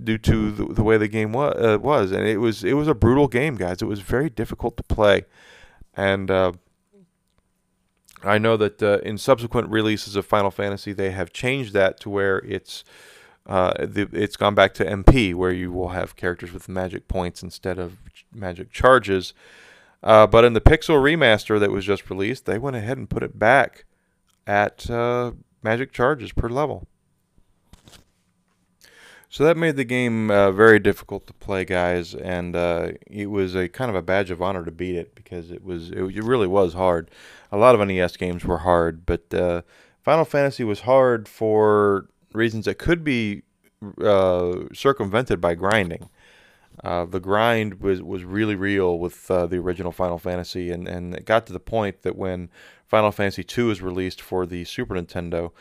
due 0.03 0.17
to 0.17 0.51
the, 0.51 0.73
the, 0.73 0.83
way 0.83 0.97
the 0.97 1.07
game 1.07 1.31
wa- 1.31 1.53
uh, 1.55 1.77
was, 1.81 2.11
and 2.11 2.27
it 2.27 2.37
was 2.37 2.65
it 2.65 2.73
was 2.73 2.87
a 2.87 2.93
brutal 2.93 3.29
game, 3.29 3.55
guys. 3.55 3.81
It 3.81 3.85
was 3.85 4.01
very 4.01 4.29
difficult 4.29 4.75
to 4.75 4.83
play, 4.83 5.23
and 5.95 6.29
uh, 6.29 6.51
I 8.23 8.37
know 8.39 8.57
that 8.57 8.83
uh, 8.83 8.99
in 9.03 9.17
subsequent 9.17 9.69
releases 9.69 10.17
of 10.17 10.25
Final 10.25 10.51
Fantasy, 10.51 10.91
they 10.91 11.11
have 11.11 11.31
changed 11.31 11.71
that 11.73 11.99
to 12.01 12.09
where 12.09 12.39
it's 12.39 12.83
uh, 13.45 13.73
the, 13.79 14.09
it's 14.11 14.35
gone 14.35 14.53
back 14.53 14.73
to 14.75 14.85
MP, 14.85 15.33
where 15.33 15.51
you 15.51 15.71
will 15.71 15.89
have 15.89 16.15
characters 16.15 16.51
with 16.51 16.67
magic 16.67 17.07
points 17.07 17.41
instead 17.41 17.79
of 17.79 17.97
magic 18.33 18.71
charges. 18.71 19.33
Uh, 20.03 20.27
but 20.27 20.45
in 20.45 20.53
the 20.53 20.61
Pixel 20.61 21.01
remaster 21.01 21.59
that 21.59 21.71
was 21.71 21.85
just 21.85 22.09
released, 22.09 22.45
they 22.45 22.57
went 22.57 22.75
ahead 22.75 22.97
and 22.97 23.09
put 23.09 23.23
it 23.23 23.39
back 23.39 23.85
at 24.49 24.89
uh, 24.89 25.31
magic 25.61 25.91
charges 25.91 26.31
per 26.31 26.49
level. 26.49 26.87
So 29.29 29.43
that 29.43 29.55
made 29.55 29.75
the 29.75 29.83
game 29.83 30.31
uh, 30.31 30.51
very 30.51 30.79
difficult 30.79 31.27
to 31.27 31.33
play, 31.33 31.65
guys, 31.65 32.15
and 32.15 32.55
uh, 32.55 32.93
it 33.05 33.27
was 33.27 33.55
a 33.55 33.69
kind 33.69 33.89
of 33.89 33.95
a 33.95 34.01
badge 34.01 34.31
of 34.31 34.41
honor 34.41 34.65
to 34.65 34.71
beat 34.71 34.95
it 34.95 35.13
because 35.13 35.51
it 35.51 35.63
was 35.63 35.91
it, 35.91 36.01
it 36.01 36.23
really 36.23 36.47
was 36.47 36.73
hard. 36.73 37.11
A 37.51 37.57
lot 37.57 37.75
of 37.75 37.87
NES 37.87 38.17
games 38.17 38.43
were 38.43 38.57
hard, 38.57 39.05
but 39.05 39.31
uh, 39.31 39.61
Final 40.01 40.25
Fantasy 40.25 40.63
was 40.63 40.81
hard 40.81 41.27
for 41.27 42.09
reasons 42.33 42.65
that 42.65 42.79
could 42.79 43.03
be 43.03 43.43
uh, 44.01 44.61
circumvented 44.73 45.39
by 45.39 45.53
grinding. 45.53 46.09
Uh, 46.83 47.05
the 47.05 47.19
grind 47.19 47.81
was, 47.81 48.01
was 48.01 48.23
really 48.23 48.55
real 48.55 48.97
with 48.97 49.29
uh, 49.29 49.45
the 49.45 49.57
original 49.57 49.91
Final 49.91 50.17
Fantasy, 50.17 50.71
and, 50.71 50.87
and 50.87 51.13
it 51.13 51.25
got 51.25 51.45
to 51.45 51.53
the 51.53 51.59
point 51.59 52.01
that 52.03 52.15
when 52.15 52.49
Final 52.89 53.11
Fantasy 53.11 53.45
II 53.57 53.65
was 53.65 53.81
released 53.83 54.19
for 54.19 54.47
the 54.47 54.65
Super 54.65 54.95
Nintendo, 54.95 55.51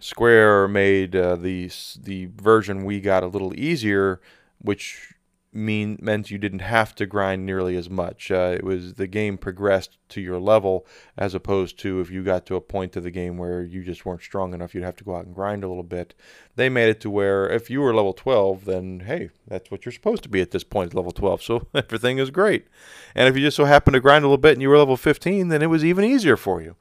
Square 0.00 0.68
made 0.68 1.14
uh, 1.14 1.36
the 1.36 1.70
the 2.00 2.30
version 2.36 2.84
we 2.84 3.00
got 3.00 3.22
a 3.22 3.26
little 3.26 3.52
easier, 3.58 4.20
which 4.58 5.12
mean 5.52 5.98
meant 6.00 6.30
you 6.30 6.38
didn't 6.38 6.58
have 6.60 6.94
to 6.94 7.06
grind 7.06 7.46
nearly 7.46 7.76
as 7.76 7.88
much. 7.88 8.30
Uh, 8.30 8.54
it 8.56 8.64
was 8.64 8.94
the 8.94 9.06
game 9.06 9.38
progressed 9.38 9.98
to 10.10 10.20
your 10.20 10.38
level 10.38 10.86
as 11.16 11.34
opposed 11.34 11.78
to 11.78 12.00
if 12.00 12.10
you 12.10 12.22
got 12.22 12.44
to 12.46 12.56
a 12.56 12.60
point 12.60 12.96
of 12.96 13.02
the 13.02 13.10
game 13.10 13.38
where 13.38 13.62
you 13.62 13.82
just 13.82 14.04
weren't 14.04 14.22
strong 14.22 14.52
enough, 14.52 14.74
you'd 14.74 14.84
have 14.84 14.96
to 14.96 15.04
go 15.04 15.16
out 15.16 15.24
and 15.24 15.34
grind 15.34 15.64
a 15.64 15.68
little 15.68 15.82
bit. 15.82 16.14
They 16.56 16.68
made 16.68 16.90
it 16.90 17.00
to 17.00 17.10
where 17.10 17.48
if 17.48 17.70
you 17.70 17.80
were 17.80 17.94
level 17.94 18.12
12, 18.12 18.66
then 18.66 19.00
hey, 19.00 19.30
that's 19.46 19.70
what 19.70 19.84
you're 19.84 19.92
supposed 19.92 20.22
to 20.24 20.28
be 20.28 20.40
at 20.40 20.50
this 20.50 20.64
point, 20.64 20.94
level 20.94 21.12
12. 21.12 21.42
So 21.42 21.66
everything 21.74 22.18
is 22.18 22.30
great. 22.30 22.66
And 23.14 23.28
if 23.28 23.36
you 23.36 23.42
just 23.42 23.56
so 23.56 23.64
happened 23.64 23.94
to 23.94 24.00
grind 24.00 24.24
a 24.24 24.28
little 24.28 24.38
bit 24.38 24.52
and 24.52 24.62
you 24.62 24.68
were 24.68 24.78
level 24.78 24.96
15, 24.96 25.48
then 25.48 25.62
it 25.62 25.70
was 25.70 25.84
even 25.84 26.04
easier 26.04 26.36
for 26.36 26.60
you. 26.60 26.76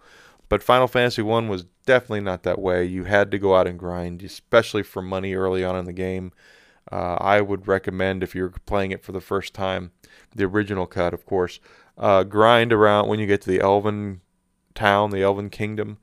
But 0.50 0.64
Final 0.64 0.88
Fantasy 0.88 1.22
1 1.22 1.50
was 1.50 1.66
definitely 1.86 2.22
not 2.22 2.44
that 2.44 2.60
way. 2.60 2.86
You 2.86 3.04
had 3.04 3.32
to 3.32 3.40
go 3.40 3.56
out 3.56 3.68
and 3.68 3.78
grind, 3.78 4.24
especially 4.24 4.84
for 4.84 5.02
money 5.02 5.34
early 5.34 5.64
on 5.64 5.76
in 5.76 5.86
the 5.86 5.94
game. 5.94 6.32
Uh, 6.92 7.16
I 7.20 7.42
would 7.42 7.68
recommend 7.68 8.24
if 8.24 8.36
you're 8.36 8.54
playing 8.66 8.92
it 8.92 9.04
for 9.04 9.12
the 9.12 9.22
first 9.22 9.54
time, 9.54 9.92
the 10.36 10.46
original 10.46 10.86
cut, 10.86 11.14
of 11.14 11.26
course. 11.26 11.60
Uh, 11.98 12.24
grind 12.24 12.72
around 12.72 13.08
when 13.08 13.20
you 13.20 13.26
get 13.26 13.42
to 13.42 13.50
the 13.50 13.60
Elven 13.62 14.22
town, 14.76 15.10
the 15.10 15.22
Elven 15.22 15.50
kingdom. 15.50 15.98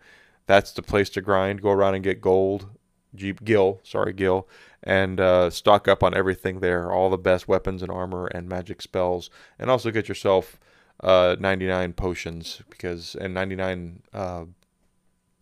That's 0.46 0.72
the 0.72 0.82
place 0.82 1.08
to 1.10 1.20
grind. 1.20 1.62
Go 1.62 1.70
around 1.70 1.94
and 1.94 2.04
get 2.04 2.20
gold, 2.20 2.68
Jeep 3.14 3.44
Gil, 3.44 3.80
sorry 3.82 4.12
Gil, 4.12 4.48
and 4.82 5.20
uh, 5.20 5.50
stock 5.50 5.88
up 5.88 6.02
on 6.02 6.14
everything 6.14 6.60
there, 6.60 6.92
all 6.92 7.08
the 7.08 7.16
best 7.16 7.48
weapons 7.48 7.82
and 7.82 7.90
armor 7.90 8.26
and 8.26 8.48
magic 8.48 8.82
spells, 8.82 9.30
and 9.58 9.70
also 9.70 9.90
get 9.90 10.08
yourself 10.08 10.58
uh, 11.02 11.36
99 11.38 11.92
potions 11.94 12.62
because 12.70 13.14
and 13.14 13.32
99 13.34 14.02
uh, 14.12 14.44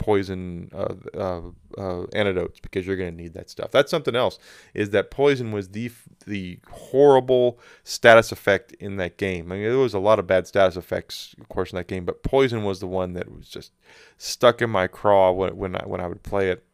poison 0.02 0.68
uh, 0.74 0.94
uh, 1.16 1.40
uh, 1.78 2.06
antidotes 2.12 2.58
because 2.58 2.84
you're 2.84 2.96
going 2.96 3.16
to 3.16 3.22
need 3.22 3.34
that 3.34 3.48
stuff. 3.48 3.70
That's 3.70 3.90
something 3.90 4.16
else. 4.16 4.36
Is 4.74 4.90
that 4.90 5.12
poison 5.12 5.52
was 5.52 5.68
the 5.68 5.92
the 6.26 6.58
horrible 6.70 7.60
status 7.84 8.32
effect 8.32 8.72
in 8.80 8.96
that 8.96 9.16
game. 9.16 9.52
I 9.52 9.54
mean, 9.54 9.64
there 9.64 9.78
was 9.78 9.94
a 9.94 10.00
lot 10.00 10.18
of 10.18 10.26
bad 10.26 10.48
status 10.48 10.76
effects, 10.76 11.36
of 11.40 11.48
course, 11.48 11.70
in 11.70 11.76
that 11.76 11.86
game, 11.86 12.04
but 12.04 12.24
poison 12.24 12.64
was 12.64 12.80
the 12.80 12.88
one 12.88 13.12
that 13.12 13.30
was 13.30 13.48
just 13.48 13.72
stuck 14.18 14.60
in 14.60 14.70
my 14.70 14.88
craw 14.88 15.30
when 15.30 15.56
when 15.56 15.76
I, 15.76 15.84
when 15.86 16.00
I 16.00 16.08
would 16.08 16.24
play 16.24 16.50
it. 16.50 16.64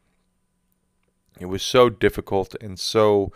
It 1.38 1.46
was 1.46 1.62
so 1.62 1.90
difficult 1.90 2.56
and 2.60 2.80
so 2.80 3.32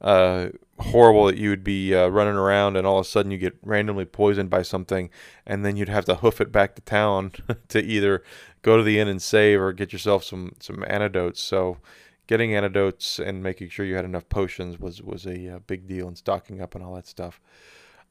uh, 0.00 0.48
horrible 0.78 1.26
that 1.26 1.36
you 1.36 1.50
would 1.50 1.64
be 1.64 1.94
uh, 1.94 2.08
running 2.08 2.34
around 2.34 2.76
and 2.76 2.86
all 2.86 2.98
of 2.98 3.06
a 3.06 3.08
sudden 3.08 3.30
you 3.30 3.38
get 3.38 3.56
randomly 3.62 4.04
poisoned 4.04 4.50
by 4.50 4.62
something, 4.62 5.10
and 5.46 5.64
then 5.64 5.76
you'd 5.76 5.88
have 5.88 6.04
to 6.06 6.16
hoof 6.16 6.40
it 6.40 6.52
back 6.52 6.74
to 6.74 6.82
town 6.82 7.32
to 7.68 7.82
either 7.82 8.22
go 8.62 8.76
to 8.76 8.82
the 8.82 8.98
inn 8.98 9.08
and 9.08 9.22
save 9.22 9.60
or 9.60 9.72
get 9.72 9.92
yourself 9.92 10.24
some 10.24 10.54
some 10.58 10.84
antidotes. 10.88 11.40
So 11.40 11.78
getting 12.26 12.54
antidotes 12.54 13.18
and 13.18 13.42
making 13.42 13.68
sure 13.68 13.84
you 13.84 13.96
had 13.96 14.04
enough 14.04 14.28
potions 14.28 14.78
was 14.78 15.02
was 15.02 15.26
a, 15.26 15.56
uh, 15.56 15.58
big 15.66 15.86
deal 15.86 16.08
and 16.08 16.18
stocking 16.18 16.60
up 16.60 16.74
and 16.74 16.84
all 16.84 16.94
that 16.94 17.06
stuff. 17.06 17.40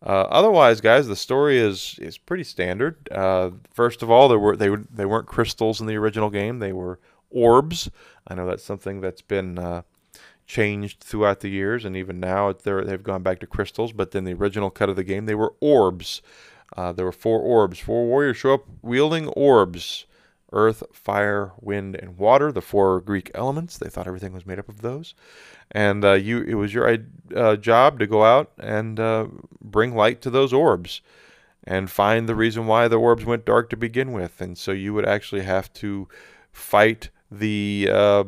Uh, 0.05 0.27
otherwise, 0.29 0.81
guys, 0.81 1.07
the 1.07 1.15
story 1.15 1.57
is 1.57 1.97
is 2.01 2.17
pretty 2.17 2.43
standard. 2.43 3.07
Uh, 3.11 3.51
first 3.71 4.03
of 4.03 4.11
all, 4.11 4.27
there 4.27 4.39
were 4.39 4.55
they 4.55 4.69
were 4.69 4.83
they 4.91 5.05
weren't 5.05 5.27
crystals 5.27 5.79
in 5.79 5.87
the 5.87 5.95
original 5.95 6.29
game; 6.29 6.59
they 6.59 6.73
were 6.73 6.99
orbs. 7.29 7.89
I 8.27 8.35
know 8.35 8.45
that's 8.45 8.63
something 8.63 9.01
that's 9.01 9.21
been 9.21 9.57
uh, 9.57 9.83
changed 10.53 10.99
throughout 10.99 11.39
the 11.39 11.49
years, 11.49 11.83
and 11.83 11.97
even 11.97 12.19
now 12.19 12.53
they've 12.53 13.01
gone 13.01 13.23
back 13.23 13.39
to 13.39 13.47
crystals. 13.47 13.91
But 13.91 14.11
then 14.11 14.23
the 14.23 14.33
original 14.33 14.69
cut 14.69 14.87
of 14.87 14.95
the 14.95 15.03
game, 15.03 15.25
they 15.25 15.33
were 15.33 15.55
orbs. 15.59 16.21
Uh, 16.77 16.91
there 16.91 17.05
were 17.05 17.11
four 17.11 17.39
orbs. 17.39 17.79
Four 17.79 18.05
warriors 18.05 18.37
show 18.37 18.53
up 18.53 18.65
wielding 18.83 19.27
orbs 19.29 20.05
earth, 20.55 20.83
fire, 20.93 21.51
wind, 21.59 21.95
and 21.95 22.15
water, 22.15 22.51
the 22.51 22.61
four 22.61 23.01
Greek 23.01 23.31
elements. 23.33 23.79
They 23.79 23.89
thought 23.89 24.05
everything 24.05 24.33
was 24.33 24.45
made 24.45 24.59
up 24.59 24.69
of 24.69 24.81
those. 24.81 25.15
And 25.71 26.05
uh, 26.05 26.13
you, 26.13 26.43
it 26.43 26.53
was 26.53 26.71
your 26.75 26.99
uh, 27.35 27.55
job 27.55 27.97
to 27.97 28.05
go 28.05 28.23
out 28.23 28.51
and 28.59 28.99
uh, 28.99 29.25
bring 29.59 29.95
light 29.95 30.21
to 30.21 30.29
those 30.29 30.53
orbs 30.53 31.01
and 31.63 31.89
find 31.89 32.29
the 32.29 32.35
reason 32.35 32.67
why 32.67 32.87
the 32.87 32.99
orbs 32.99 33.25
went 33.25 33.45
dark 33.45 33.71
to 33.71 33.77
begin 33.77 34.11
with. 34.11 34.39
And 34.39 34.55
so 34.55 34.71
you 34.71 34.93
would 34.93 35.07
actually 35.07 35.41
have 35.41 35.73
to 35.73 36.07
fight 36.51 37.09
the 37.31 37.89
uh, 37.91 38.23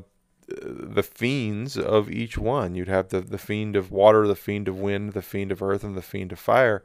the 0.48 1.04
fiends 1.04 1.78
of 1.78 2.10
each 2.10 2.38
one. 2.38 2.76
You'd 2.76 2.88
have 2.88 3.10
the, 3.10 3.22
the 3.22 3.38
fiend 3.38 3.76
of 3.76 3.92
water, 3.92 4.28
the 4.28 4.36
fiend 4.36 4.68
of 4.68 4.80
wind, 4.80 5.14
the 5.14 5.22
fiend 5.22 5.52
of 5.52 5.62
earth, 5.62 5.84
and 5.84 5.96
the 5.96 6.02
fiend 6.02 6.32
of 6.32 6.40
fire 6.40 6.84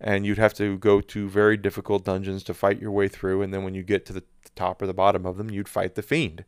and 0.00 0.26
you'd 0.26 0.38
have 0.38 0.54
to 0.54 0.76
go 0.78 1.00
to 1.00 1.28
very 1.28 1.56
difficult 1.56 2.04
dungeons 2.04 2.42
to 2.44 2.54
fight 2.54 2.80
your 2.80 2.90
way 2.90 3.08
through. 3.08 3.42
And 3.42 3.52
then 3.52 3.64
when 3.64 3.74
you 3.74 3.82
get 3.82 4.04
to 4.06 4.12
the 4.12 4.24
top 4.54 4.82
or 4.82 4.86
the 4.86 4.94
bottom 4.94 5.24
of 5.24 5.36
them, 5.36 5.50
you'd 5.50 5.68
fight 5.68 5.94
the 5.94 6.02
fiend. 6.02 6.44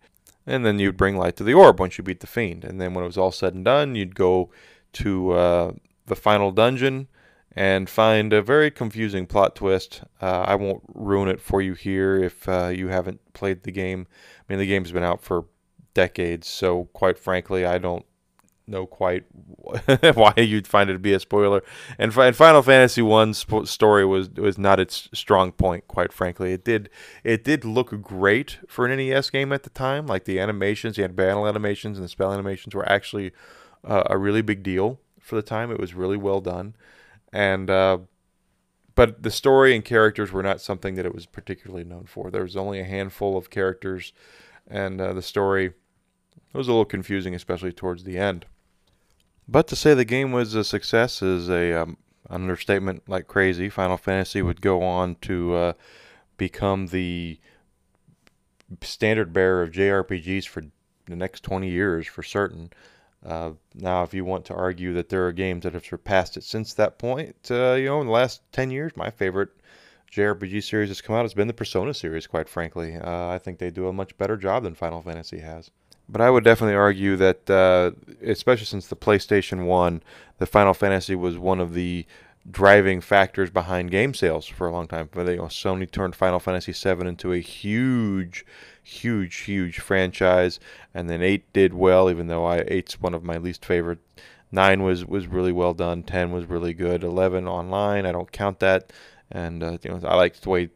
And 0.46 0.64
then 0.64 0.78
you'd 0.78 0.96
bring 0.96 1.16
light 1.16 1.36
to 1.36 1.44
the 1.44 1.54
orb 1.54 1.80
once 1.80 1.98
you 1.98 2.04
beat 2.04 2.20
the 2.20 2.26
fiend. 2.26 2.64
And 2.64 2.80
then 2.80 2.94
when 2.94 3.04
it 3.04 3.08
was 3.08 3.18
all 3.18 3.32
said 3.32 3.54
and 3.54 3.64
done, 3.64 3.94
you'd 3.94 4.14
go 4.14 4.50
to 4.94 5.32
uh, 5.32 5.72
the 6.06 6.16
final 6.16 6.52
dungeon 6.52 7.08
and 7.52 7.88
find 7.88 8.32
a 8.32 8.42
very 8.42 8.70
confusing 8.70 9.26
plot 9.26 9.56
twist. 9.56 10.02
Uh, 10.20 10.44
I 10.46 10.54
won't 10.54 10.82
ruin 10.94 11.28
it 11.28 11.40
for 11.40 11.60
you 11.60 11.74
here 11.74 12.22
if 12.22 12.48
uh, 12.48 12.68
you 12.68 12.88
haven't 12.88 13.32
played 13.32 13.62
the 13.62 13.72
game. 13.72 14.06
I 14.40 14.52
mean, 14.52 14.58
the 14.58 14.66
game's 14.66 14.92
been 14.92 15.02
out 15.02 15.22
for 15.22 15.46
decades, 15.94 16.46
so 16.46 16.84
quite 16.92 17.18
frankly, 17.18 17.64
I 17.64 17.78
don't 17.78 18.04
know 18.68 18.86
quite 18.86 19.24
why 20.14 20.34
you'd 20.36 20.66
find 20.66 20.90
it 20.90 20.92
to 20.92 20.98
be 20.98 21.12
a 21.12 21.20
spoiler. 21.20 21.62
And, 21.98 22.16
and 22.16 22.36
Final 22.36 22.62
Fantasy 22.62 23.02
One's 23.02 23.44
story 23.64 24.04
was 24.04 24.30
was 24.30 24.58
not 24.58 24.78
its 24.78 25.08
strong 25.12 25.52
point, 25.52 25.88
quite 25.88 26.12
frankly. 26.12 26.52
It 26.52 26.64
did 26.64 26.90
it 27.24 27.44
did 27.44 27.64
look 27.64 28.00
great 28.02 28.58
for 28.68 28.86
an 28.86 28.96
NES 28.96 29.30
game 29.30 29.52
at 29.52 29.62
the 29.62 29.70
time. 29.70 30.06
Like 30.06 30.24
the 30.24 30.38
animations, 30.38 30.96
the 30.96 31.08
battle 31.08 31.46
animations 31.46 31.98
and 31.98 32.04
the 32.04 32.08
spell 32.08 32.32
animations 32.32 32.74
were 32.74 32.88
actually 32.88 33.32
uh, 33.84 34.04
a 34.06 34.18
really 34.18 34.42
big 34.42 34.62
deal 34.62 35.00
for 35.18 35.36
the 35.36 35.42
time. 35.42 35.70
It 35.70 35.80
was 35.80 35.94
really 35.94 36.16
well 36.16 36.40
done, 36.40 36.74
and 37.32 37.70
uh, 37.70 37.98
but 38.94 39.22
the 39.22 39.30
story 39.30 39.74
and 39.74 39.84
characters 39.84 40.32
were 40.32 40.42
not 40.42 40.60
something 40.60 40.96
that 40.96 41.06
it 41.06 41.14
was 41.14 41.26
particularly 41.26 41.84
known 41.84 42.06
for. 42.06 42.30
There 42.30 42.42
was 42.42 42.56
only 42.56 42.80
a 42.80 42.84
handful 42.84 43.36
of 43.36 43.50
characters, 43.50 44.12
and 44.68 45.00
uh, 45.00 45.12
the 45.12 45.22
story 45.22 45.72
was 46.52 46.68
a 46.68 46.70
little 46.70 46.84
confusing, 46.84 47.34
especially 47.34 47.72
towards 47.72 48.04
the 48.04 48.18
end. 48.18 48.46
But 49.48 49.66
to 49.68 49.76
say 49.76 49.94
the 49.94 50.04
game 50.04 50.32
was 50.32 50.54
a 50.54 50.64
success 50.64 51.22
is 51.22 51.48
a 51.48 51.72
um, 51.72 51.96
understatement 52.28 53.08
like 53.08 53.26
crazy. 53.26 53.68
Final 53.68 53.96
Fantasy 53.96 54.42
would 54.42 54.60
go 54.60 54.82
on 54.82 55.16
to 55.22 55.54
uh, 55.54 55.72
become 56.36 56.88
the 56.88 57.40
standard 58.82 59.32
bearer 59.32 59.62
of 59.62 59.70
JRPGs 59.70 60.46
for 60.46 60.64
the 61.06 61.16
next 61.16 61.42
20 61.42 61.70
years 61.70 62.06
for 62.06 62.22
certain. 62.22 62.70
Uh, 63.24 63.52
now, 63.74 64.02
if 64.02 64.14
you 64.14 64.24
want 64.24 64.44
to 64.44 64.54
argue 64.54 64.92
that 64.94 65.08
there 65.08 65.26
are 65.26 65.32
games 65.32 65.64
that 65.64 65.72
have 65.72 65.84
surpassed 65.84 66.36
it 66.36 66.44
since 66.44 66.74
that 66.74 66.98
point, 66.98 67.34
uh, 67.50 67.72
you 67.72 67.86
know, 67.86 68.00
in 68.00 68.06
the 68.06 68.12
last 68.12 68.42
10 68.52 68.70
years, 68.70 68.92
my 68.96 69.10
favorite 69.10 69.50
JRPG 70.12 70.62
series 70.62 70.88
that's 70.88 71.00
come 71.00 71.16
out 71.16 71.22
has 71.22 71.34
been 71.34 71.48
the 71.48 71.54
Persona 71.54 71.92
series, 71.94 72.26
quite 72.26 72.48
frankly. 72.48 72.96
Uh, 72.96 73.28
I 73.28 73.38
think 73.38 73.58
they 73.58 73.70
do 73.70 73.88
a 73.88 73.92
much 73.92 74.16
better 74.16 74.36
job 74.36 74.62
than 74.62 74.74
Final 74.74 75.02
Fantasy 75.02 75.38
has. 75.38 75.70
But 76.08 76.22
I 76.22 76.30
would 76.30 76.44
definitely 76.44 76.76
argue 76.76 77.16
that, 77.16 77.50
uh, 77.50 77.90
especially 78.22 78.64
since 78.64 78.86
the 78.86 78.96
PlayStation 78.96 79.66
1, 79.66 80.02
the 80.38 80.46
Final 80.46 80.72
Fantasy 80.72 81.14
was 81.14 81.36
one 81.36 81.60
of 81.60 81.74
the 81.74 82.06
driving 82.50 83.00
factors 83.00 83.50
behind 83.50 83.90
game 83.90 84.14
sales 84.14 84.46
for 84.46 84.66
a 84.66 84.72
long 84.72 84.86
time. 84.86 85.08
But 85.12 85.26
you 85.28 85.36
know, 85.36 85.44
Sony 85.44 85.90
turned 85.90 86.16
Final 86.16 86.38
Fantasy 86.38 86.72
VII 86.72 87.06
into 87.06 87.32
a 87.32 87.38
huge, 87.38 88.46
huge, 88.82 89.36
huge 89.40 89.80
franchise, 89.80 90.58
and 90.94 91.10
then 91.10 91.22
eight 91.22 91.52
did 91.52 91.74
well, 91.74 92.10
even 92.10 92.28
though 92.28 92.46
I 92.46 92.64
eight's 92.68 93.00
one 93.00 93.14
of 93.14 93.22
my 93.22 93.36
least 93.36 93.64
favorite. 93.64 93.98
Nine 94.50 94.82
was 94.82 95.04
was 95.04 95.26
really 95.26 95.52
well 95.52 95.74
done. 95.74 96.02
Ten 96.02 96.32
was 96.32 96.46
really 96.46 96.72
good. 96.72 97.04
Eleven 97.04 97.46
online, 97.46 98.06
I 98.06 98.12
don't 98.12 98.32
count 98.32 98.60
that, 98.60 98.92
and 99.30 99.62
uh, 99.62 99.78
you 99.82 99.90
know 99.90 100.00
I 100.06 100.16
liked 100.16 100.42
the 100.42 100.50
way 100.50 100.70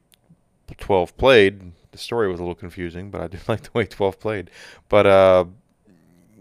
twelve 0.78 1.16
played 1.16 1.72
the 1.92 1.98
story 1.98 2.28
was 2.28 2.40
a 2.40 2.42
little 2.42 2.54
confusing, 2.54 3.10
but 3.10 3.20
I 3.20 3.28
did 3.28 3.40
like 3.48 3.62
the 3.62 3.70
way 3.72 3.86
12 3.86 4.18
played. 4.18 4.50
But 4.88 5.06
uh, 5.06 5.44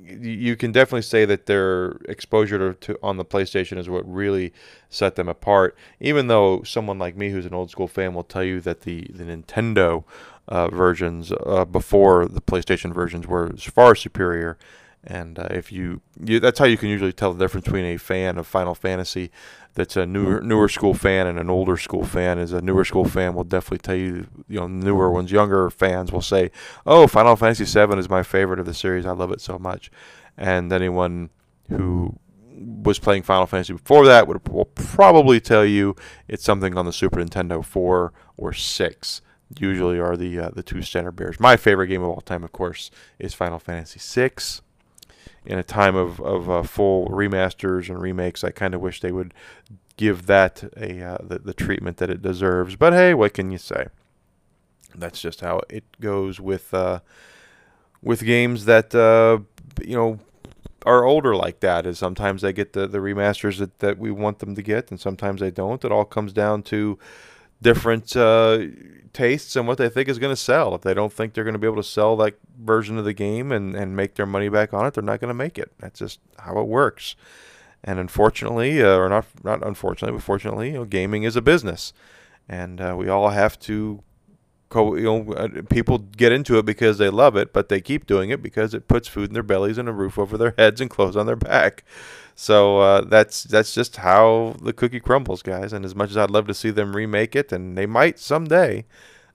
you 0.03 0.55
can 0.55 0.71
definitely 0.71 1.03
say 1.03 1.25
that 1.25 1.45
their 1.45 1.91
exposure 2.09 2.73
to, 2.73 2.93
to, 2.93 2.99
on 3.03 3.17
the 3.17 3.25
PlayStation 3.25 3.77
is 3.77 3.87
what 3.87 4.11
really 4.11 4.51
set 4.89 5.15
them 5.15 5.29
apart. 5.29 5.77
Even 5.99 6.27
though 6.27 6.63
someone 6.63 6.97
like 6.97 7.15
me, 7.15 7.29
who's 7.29 7.45
an 7.45 7.53
old 7.53 7.69
school 7.69 7.87
fan, 7.87 8.13
will 8.13 8.23
tell 8.23 8.43
you 8.43 8.59
that 8.61 8.81
the 8.81 9.07
the 9.13 9.23
Nintendo 9.23 10.03
uh, 10.47 10.67
versions 10.69 11.31
uh, 11.45 11.65
before 11.65 12.25
the 12.25 12.41
PlayStation 12.41 12.93
versions 12.93 13.27
were 13.27 13.51
far 13.57 13.93
superior. 13.93 14.57
And 15.03 15.39
uh, 15.39 15.47
if 15.49 15.71
you, 15.71 16.01
you, 16.23 16.39
that's 16.39 16.59
how 16.59 16.65
you 16.65 16.77
can 16.77 16.89
usually 16.89 17.13
tell 17.13 17.33
the 17.33 17.43
difference 17.43 17.65
between 17.65 17.85
a 17.85 17.97
fan 17.97 18.37
of 18.37 18.45
Final 18.45 18.75
Fantasy 18.75 19.31
that's 19.73 19.95
a 19.95 20.05
newer 20.05 20.41
newer 20.41 20.67
school 20.67 20.93
fan 20.93 21.27
and 21.27 21.39
an 21.39 21.49
older 21.49 21.77
school 21.77 22.03
fan 22.03 22.37
is 22.37 22.51
a 22.51 22.61
newer 22.61 22.83
school 22.83 23.05
fan 23.05 23.33
will 23.33 23.43
definitely 23.43 23.77
tell 23.77 23.95
you 23.95 24.27
you 24.47 24.59
know 24.59 24.67
newer 24.67 25.09
ones. 25.09 25.31
Younger 25.31 25.69
fans 25.69 26.11
will 26.11 26.21
say 26.21 26.51
oh 26.85 27.07
Final 27.07 27.35
Fantasy 27.35 27.63
VII 27.63 27.97
is 27.97 28.09
my 28.09 28.23
favorite 28.23 28.59
of 28.59 28.65
the 28.65 28.73
series. 28.73 29.05
I 29.05 29.11
love 29.11 29.31
it 29.31 29.41
so 29.41 29.57
much. 29.57 29.89
And 30.37 30.71
anyone 30.73 31.29
who 31.69 32.19
was 32.83 32.99
playing 32.99 33.23
Final 33.23 33.45
Fantasy 33.45 33.73
before 33.73 34.05
that 34.05 34.27
would 34.27 34.47
will 34.49 34.65
probably 34.65 35.39
tell 35.39 35.65
you 35.65 35.95
it's 36.27 36.43
something 36.43 36.77
on 36.77 36.85
the 36.85 36.93
Super 36.93 37.23
Nintendo 37.23 37.63
4 37.63 38.13
or 38.37 38.53
6 38.53 39.21
usually 39.59 39.99
are 39.99 40.15
the 40.15 40.39
uh, 40.39 40.49
the 40.53 40.63
two 40.63 40.81
standard 40.81 41.11
bears 41.13 41.39
my 41.39 41.57
favorite 41.57 41.87
game 41.87 42.01
of 42.01 42.09
all 42.09 42.21
time 42.21 42.43
of 42.43 42.51
course 42.51 42.91
is 43.19 43.33
Final 43.33 43.59
Fantasy 43.59 43.99
6 43.99 44.61
in 45.45 45.57
a 45.57 45.63
time 45.63 45.95
of, 45.95 46.19
of 46.21 46.49
uh, 46.49 46.63
full 46.63 47.07
remasters 47.07 47.89
and 47.89 48.01
remakes, 48.01 48.43
I 48.43 48.51
kind 48.51 48.73
of 48.75 48.81
wish 48.81 49.01
they 49.01 49.11
would 49.11 49.33
give 49.97 50.25
that 50.27 50.63
a 50.77 51.01
uh, 51.01 51.17
the, 51.21 51.39
the 51.39 51.53
treatment 51.53 51.97
that 51.97 52.09
it 52.09 52.21
deserves. 52.21 52.75
But 52.75 52.93
hey, 52.93 53.13
what 53.13 53.33
can 53.33 53.51
you 53.51 53.57
say? 53.57 53.87
That's 54.95 55.21
just 55.21 55.41
how 55.41 55.61
it 55.69 55.83
goes 55.99 56.39
with 56.39 56.73
uh, 56.73 56.99
with 58.01 58.23
games 58.23 58.65
that 58.65 58.93
uh, 58.93 59.39
you 59.83 59.95
know 59.95 60.19
are 60.85 61.03
older 61.05 61.35
like 61.35 61.59
that. 61.61 61.85
Is 61.85 61.99
sometimes 61.99 62.41
they 62.41 62.53
get 62.53 62.73
the, 62.73 62.87
the 62.87 62.99
remasters 62.99 63.57
that, 63.59 63.79
that 63.79 63.97
we 63.97 64.11
want 64.11 64.39
them 64.39 64.55
to 64.55 64.61
get, 64.61 64.91
and 64.91 64.99
sometimes 64.99 65.41
they 65.41 65.51
don't. 65.51 65.83
It 65.83 65.91
all 65.91 66.05
comes 66.05 66.33
down 66.33 66.63
to 66.63 66.97
different 67.61 68.15
uh, 68.15 68.65
tastes 69.13 69.55
and 69.55 69.67
what 69.67 69.77
they 69.77 69.89
think 69.89 70.09
is 70.09 70.19
going 70.19 70.31
to 70.31 70.41
sell. 70.41 70.73
If 70.75 70.81
they 70.81 70.93
don't 70.93 71.13
think 71.13 71.33
they're 71.33 71.43
going 71.43 71.53
to 71.53 71.59
be 71.59 71.67
able 71.67 71.77
to 71.77 71.83
sell 71.83 72.15
that 72.17 72.35
version 72.59 72.97
of 72.97 73.05
the 73.05 73.13
game 73.13 73.51
and, 73.51 73.75
and 73.75 73.95
make 73.95 74.15
their 74.15 74.25
money 74.25 74.49
back 74.49 74.73
on 74.73 74.85
it, 74.85 74.93
they're 74.93 75.03
not 75.03 75.19
going 75.19 75.29
to 75.29 75.33
make 75.33 75.57
it. 75.57 75.71
That's 75.79 75.99
just 75.99 76.19
how 76.39 76.59
it 76.59 76.67
works. 76.67 77.15
And 77.83 77.99
unfortunately, 77.99 78.81
uh, 78.81 78.95
or 78.95 79.09
not 79.09 79.25
not 79.43 79.65
unfortunately, 79.65 80.15
but 80.15 80.23
fortunately, 80.23 80.67
you 80.67 80.73
know, 80.73 80.85
gaming 80.85 81.23
is 81.23 81.35
a 81.35 81.41
business, 81.41 81.93
and 82.47 82.79
uh, 82.79 82.95
we 82.97 83.09
all 83.09 83.29
have 83.29 83.57
to. 83.61 84.03
You 84.75 85.03
know, 85.03 85.33
uh, 85.33 85.47
people 85.69 85.99
get 85.99 86.31
into 86.31 86.57
it 86.57 86.65
because 86.65 86.97
they 86.97 87.09
love 87.09 87.35
it, 87.35 87.53
but 87.53 87.69
they 87.69 87.81
keep 87.81 88.05
doing 88.05 88.29
it 88.29 88.41
because 88.41 88.73
it 88.73 88.87
puts 88.87 89.07
food 89.07 89.29
in 89.29 89.33
their 89.33 89.43
bellies 89.43 89.77
and 89.77 89.89
a 89.89 89.93
roof 89.93 90.17
over 90.17 90.37
their 90.37 90.53
heads 90.57 90.81
and 90.81 90.89
clothes 90.89 91.15
on 91.15 91.25
their 91.25 91.35
back. 91.35 91.83
So 92.35 92.79
uh, 92.79 93.01
that's 93.01 93.43
that's 93.43 93.73
just 93.73 93.97
how 93.97 94.55
the 94.61 94.73
cookie 94.73 94.99
crumbles, 94.99 95.41
guys. 95.41 95.73
And 95.73 95.85
as 95.85 95.95
much 95.95 96.09
as 96.11 96.17
I'd 96.17 96.31
love 96.31 96.47
to 96.47 96.53
see 96.53 96.71
them 96.71 96.95
remake 96.95 97.35
it, 97.35 97.51
and 97.51 97.77
they 97.77 97.85
might 97.85 98.17
someday, 98.17 98.85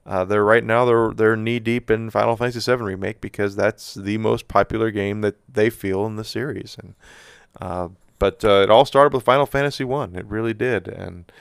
uh, 0.05 0.25
they're 0.25 0.43
right 0.43 0.63
now 0.63 0.85
they're 0.85 1.11
they're 1.11 1.35
knee 1.35 1.59
deep 1.59 1.91
in 1.91 2.09
Final 2.09 2.35
Fantasy 2.35 2.59
VII 2.59 2.83
remake 2.83 3.21
because 3.21 3.55
that's 3.55 3.93
the 3.93 4.17
most 4.17 4.47
popular 4.47 4.91
game 4.91 5.21
that 5.21 5.35
they 5.51 5.69
feel 5.69 6.05
in 6.05 6.15
the 6.15 6.23
series. 6.23 6.77
And 6.81 6.95
uh, 7.61 7.89
but 8.19 8.43
uh, 8.43 8.61
it 8.63 8.69
all 8.69 8.85
started 8.85 9.13
with 9.13 9.23
Final 9.23 9.45
Fantasy 9.45 9.83
One. 9.83 10.15
It 10.15 10.25
really 10.25 10.53
did, 10.53 10.87
and 10.87 11.31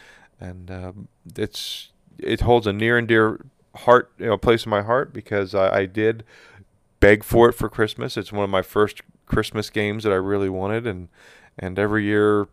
and 0.40 0.70
um, 0.70 1.08
it's 1.36 1.90
it 2.18 2.40
holds 2.40 2.66
a 2.66 2.72
near 2.72 2.98
and 2.98 3.08
dear 3.08 3.40
heart 3.76 4.12
you 4.18 4.26
know 4.26 4.36
place 4.36 4.64
in 4.64 4.70
my 4.70 4.82
heart 4.82 5.12
because 5.12 5.54
I, 5.54 5.80
I 5.80 5.86
did 5.86 6.24
beg 7.00 7.22
for 7.22 7.48
it 7.48 7.52
for 7.52 7.68
Christmas. 7.68 8.16
It's 8.16 8.32
one 8.32 8.44
of 8.44 8.50
my 8.50 8.62
first 8.62 9.02
Christmas 9.26 9.70
games 9.70 10.04
that 10.04 10.12
I 10.12 10.16
really 10.16 10.48
wanted, 10.48 10.86
and 10.86 11.08
and 11.58 11.78
every 11.78 12.04
year 12.04 12.48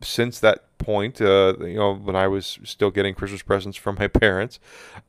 since 0.00 0.40
that 0.40 0.78
point, 0.78 1.20
uh, 1.20 1.54
you 1.60 1.74
know, 1.74 1.94
when 1.94 2.16
I 2.16 2.28
was 2.28 2.58
still 2.64 2.90
getting 2.90 3.14
Christmas 3.14 3.42
presents 3.42 3.76
from 3.76 3.96
my 3.98 4.08
parents, 4.24 4.58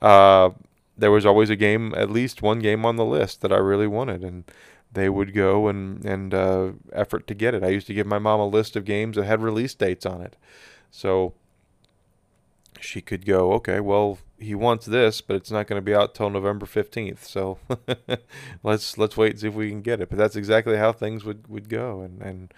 uh, 0.02 0.52
there 0.98 1.12
was 1.12 1.26
always 1.26 1.50
a 1.50 1.56
game, 1.56 1.94
at 1.96 2.10
least 2.10 2.42
one 2.42 2.60
game 2.60 2.86
on 2.86 2.96
the 2.96 3.06
list 3.06 3.42
that 3.42 3.52
I 3.52 3.58
really 3.58 3.88
wanted, 3.88 4.24
and 4.24 4.44
they 4.92 5.10
would 5.10 5.34
go 5.34 5.68
and 5.68 6.04
and 6.06 6.34
uh, 6.34 6.72
effort 6.94 7.28
to 7.28 7.34
get 7.34 7.54
it. 7.54 7.64
I 7.64 7.70
used 7.70 7.88
to 7.88 7.94
give 7.94 8.08
my 8.08 8.20
mom 8.20 8.40
a 8.40 8.48
list 8.48 8.76
of 8.76 8.86
games 8.86 9.16
that 9.16 9.26
had 9.26 9.42
release 9.42 9.74
dates 9.76 10.06
on 10.06 10.22
it, 10.22 10.36
so 10.92 11.34
she 12.82 13.02
could 13.02 13.26
go, 13.26 13.54
okay, 13.54 13.80
well, 13.80 14.20
he 14.40 14.56
wants 14.56 14.86
this, 14.86 15.22
but 15.22 15.36
it's 15.36 15.52
not 15.52 15.68
going 15.68 15.78
to 15.78 15.86
be 15.86 15.96
out 15.96 16.14
till 16.14 16.30
November 16.30 16.66
fifteenth. 16.66 17.26
So 17.26 17.58
let's 18.64 18.98
let's 18.98 19.18
wait 19.18 19.32
and 19.32 19.40
see 19.40 19.48
if 19.48 19.54
we 19.54 19.70
can 19.70 19.82
get 19.82 20.02
it. 20.02 20.10
But 20.10 20.18
that's 20.18 20.36
exactly 20.36 20.78
how 20.78 20.92
things 20.92 21.24
would, 21.24 21.48
would 21.48 21.70
go, 21.70 22.02
and 22.02 22.22
and 22.22 22.54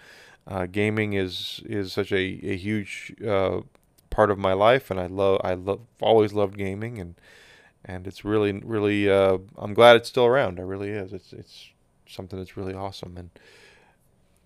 uh, 0.46 0.66
gaming 0.66 1.14
is 1.14 1.62
is 1.64 1.92
such 1.92 2.12
a 2.12 2.16
a 2.16 2.56
huge 2.56 3.14
uh, 3.26 3.60
part 4.10 4.30
of 4.30 4.38
my 4.38 4.52
life, 4.52 4.90
and 4.90 5.00
I 5.00 5.06
love 5.06 5.40
I 5.42 5.54
love 5.54 5.80
always 6.00 6.32
loved 6.32 6.58
gaming, 6.58 6.98
and 6.98 7.14
and 7.84 8.06
it's 8.06 8.24
really 8.24 8.52
really 8.52 9.08
uh, 9.10 9.38
I'm 9.56 9.74
glad 9.74 9.96
it's 9.96 10.08
still 10.08 10.26
around. 10.26 10.58
I 10.60 10.64
really 10.64 10.90
is. 10.90 11.12
It's 11.12 11.32
it's 11.32 11.70
something 12.06 12.38
that's 12.38 12.56
really 12.56 12.74
awesome, 12.74 13.16
and 13.16 13.30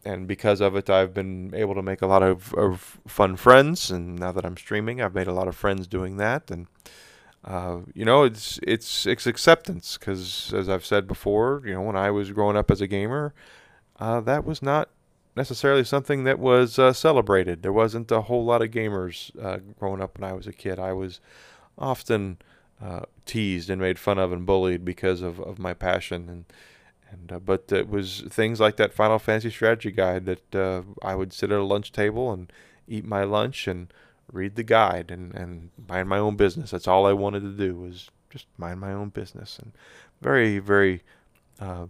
and 0.05 0.27
because 0.27 0.61
of 0.61 0.77
it, 0.77 0.91
I've 0.91 1.15
been 1.15 1.53
able 1.55 1.75
to 1.75 1.83
make 1.83 2.03
a 2.03 2.07
lot 2.07 2.23
of, 2.23 2.55
of 2.55 2.99
fun 3.07 3.37
friends. 3.37 3.91
And 3.91 4.19
now 4.19 4.33
that 4.33 4.45
I'm 4.45 4.57
streaming, 4.57 5.01
I've 5.01 5.15
made 5.15 5.27
a 5.27 5.33
lot 5.33 5.49
of 5.49 5.57
friends 5.57 5.87
doing 5.87 6.17
that, 6.19 6.51
and 6.51 6.67
uh, 7.45 7.81
you 7.95 8.05
know, 8.05 8.25
it's 8.25 8.59
it's 8.63 9.07
it's 9.07 9.27
acceptance 9.27 9.99
because, 9.99 10.53
as 10.55 10.69
I've 10.69 10.87
said 10.87 11.07
before, 11.07 11.63
you 11.65 11.75
know, 11.75 11.83
when 11.83 11.97
I 11.97 12.11
was 12.11 12.31
growing 12.33 12.57
up 12.57 12.71
as 12.71 12.81
a 12.81 12.87
gamer, 12.87 13.35
uh, 14.01 14.21
that 14.23 14.45
was 14.45 14.63
not 14.63 14.89
necessarily 15.37 15.85
something 15.85 16.25
that 16.25 16.39
was 16.39 16.79
uh, 16.79 16.93
celebrated. 16.93 17.63
There 17.63 17.73
wasn't 17.73 18.11
a 18.11 18.23
whole 18.23 18.45
lot 18.45 18.63
of 18.63 18.71
gamers 18.71 19.31
uh, 19.43 19.59
growing 19.79 20.01
up 20.01 20.19
when 20.19 20.29
I 20.29 20.33
was 20.33 20.47
a 20.47 20.53
kid. 20.53 20.79
I 20.79 20.93
was 20.93 21.21
often 21.77 22.39
uh, 22.83 23.03
teased 23.27 23.69
and 23.69 23.81
made 23.81 23.99
fun 23.99 24.19
of 24.19 24.33
and 24.33 24.47
bullied 24.47 24.85
because 24.85 25.21
of, 25.23 25.41
of 25.41 25.59
my 25.59 25.75
passion 25.75 26.29
and 26.29 26.45
and 27.15 27.33
uh, 27.33 27.39
but 27.39 27.71
it 27.73 27.89
was 27.89 28.25
things 28.29 28.61
like 28.61 28.77
that 28.77 28.93
Final 28.93 29.19
Fantasy 29.19 29.51
strategy 29.51 29.91
guide 29.91 30.27
that 30.27 30.55
uh, 30.55 30.83
I 31.03 31.15
would 31.15 31.33
sit 31.33 31.53
at 31.53 31.59
a 31.59 31.65
lunch 31.65 31.93
table 31.93 32.33
and 32.33 32.53
eat 32.87 33.05
my 33.05 33.25
lunch 33.25 33.67
and 33.67 33.93
read 34.33 34.57
the 34.57 34.63
guide 34.63 35.11
and 35.11 35.35
and 35.35 35.71
mind 35.89 36.09
my 36.09 36.19
own 36.19 36.37
business. 36.37 36.71
That's 36.71 36.89
all 36.89 37.07
I 37.07 37.13
wanted 37.13 37.41
to 37.41 37.51
do 37.51 37.77
was 37.77 38.11
just 38.31 38.47
mind 38.59 38.81
my 38.81 38.93
own 38.93 39.11
business 39.11 39.59
and 39.59 39.73
very 40.21 40.59
very 40.59 41.03
uh, 41.61 41.87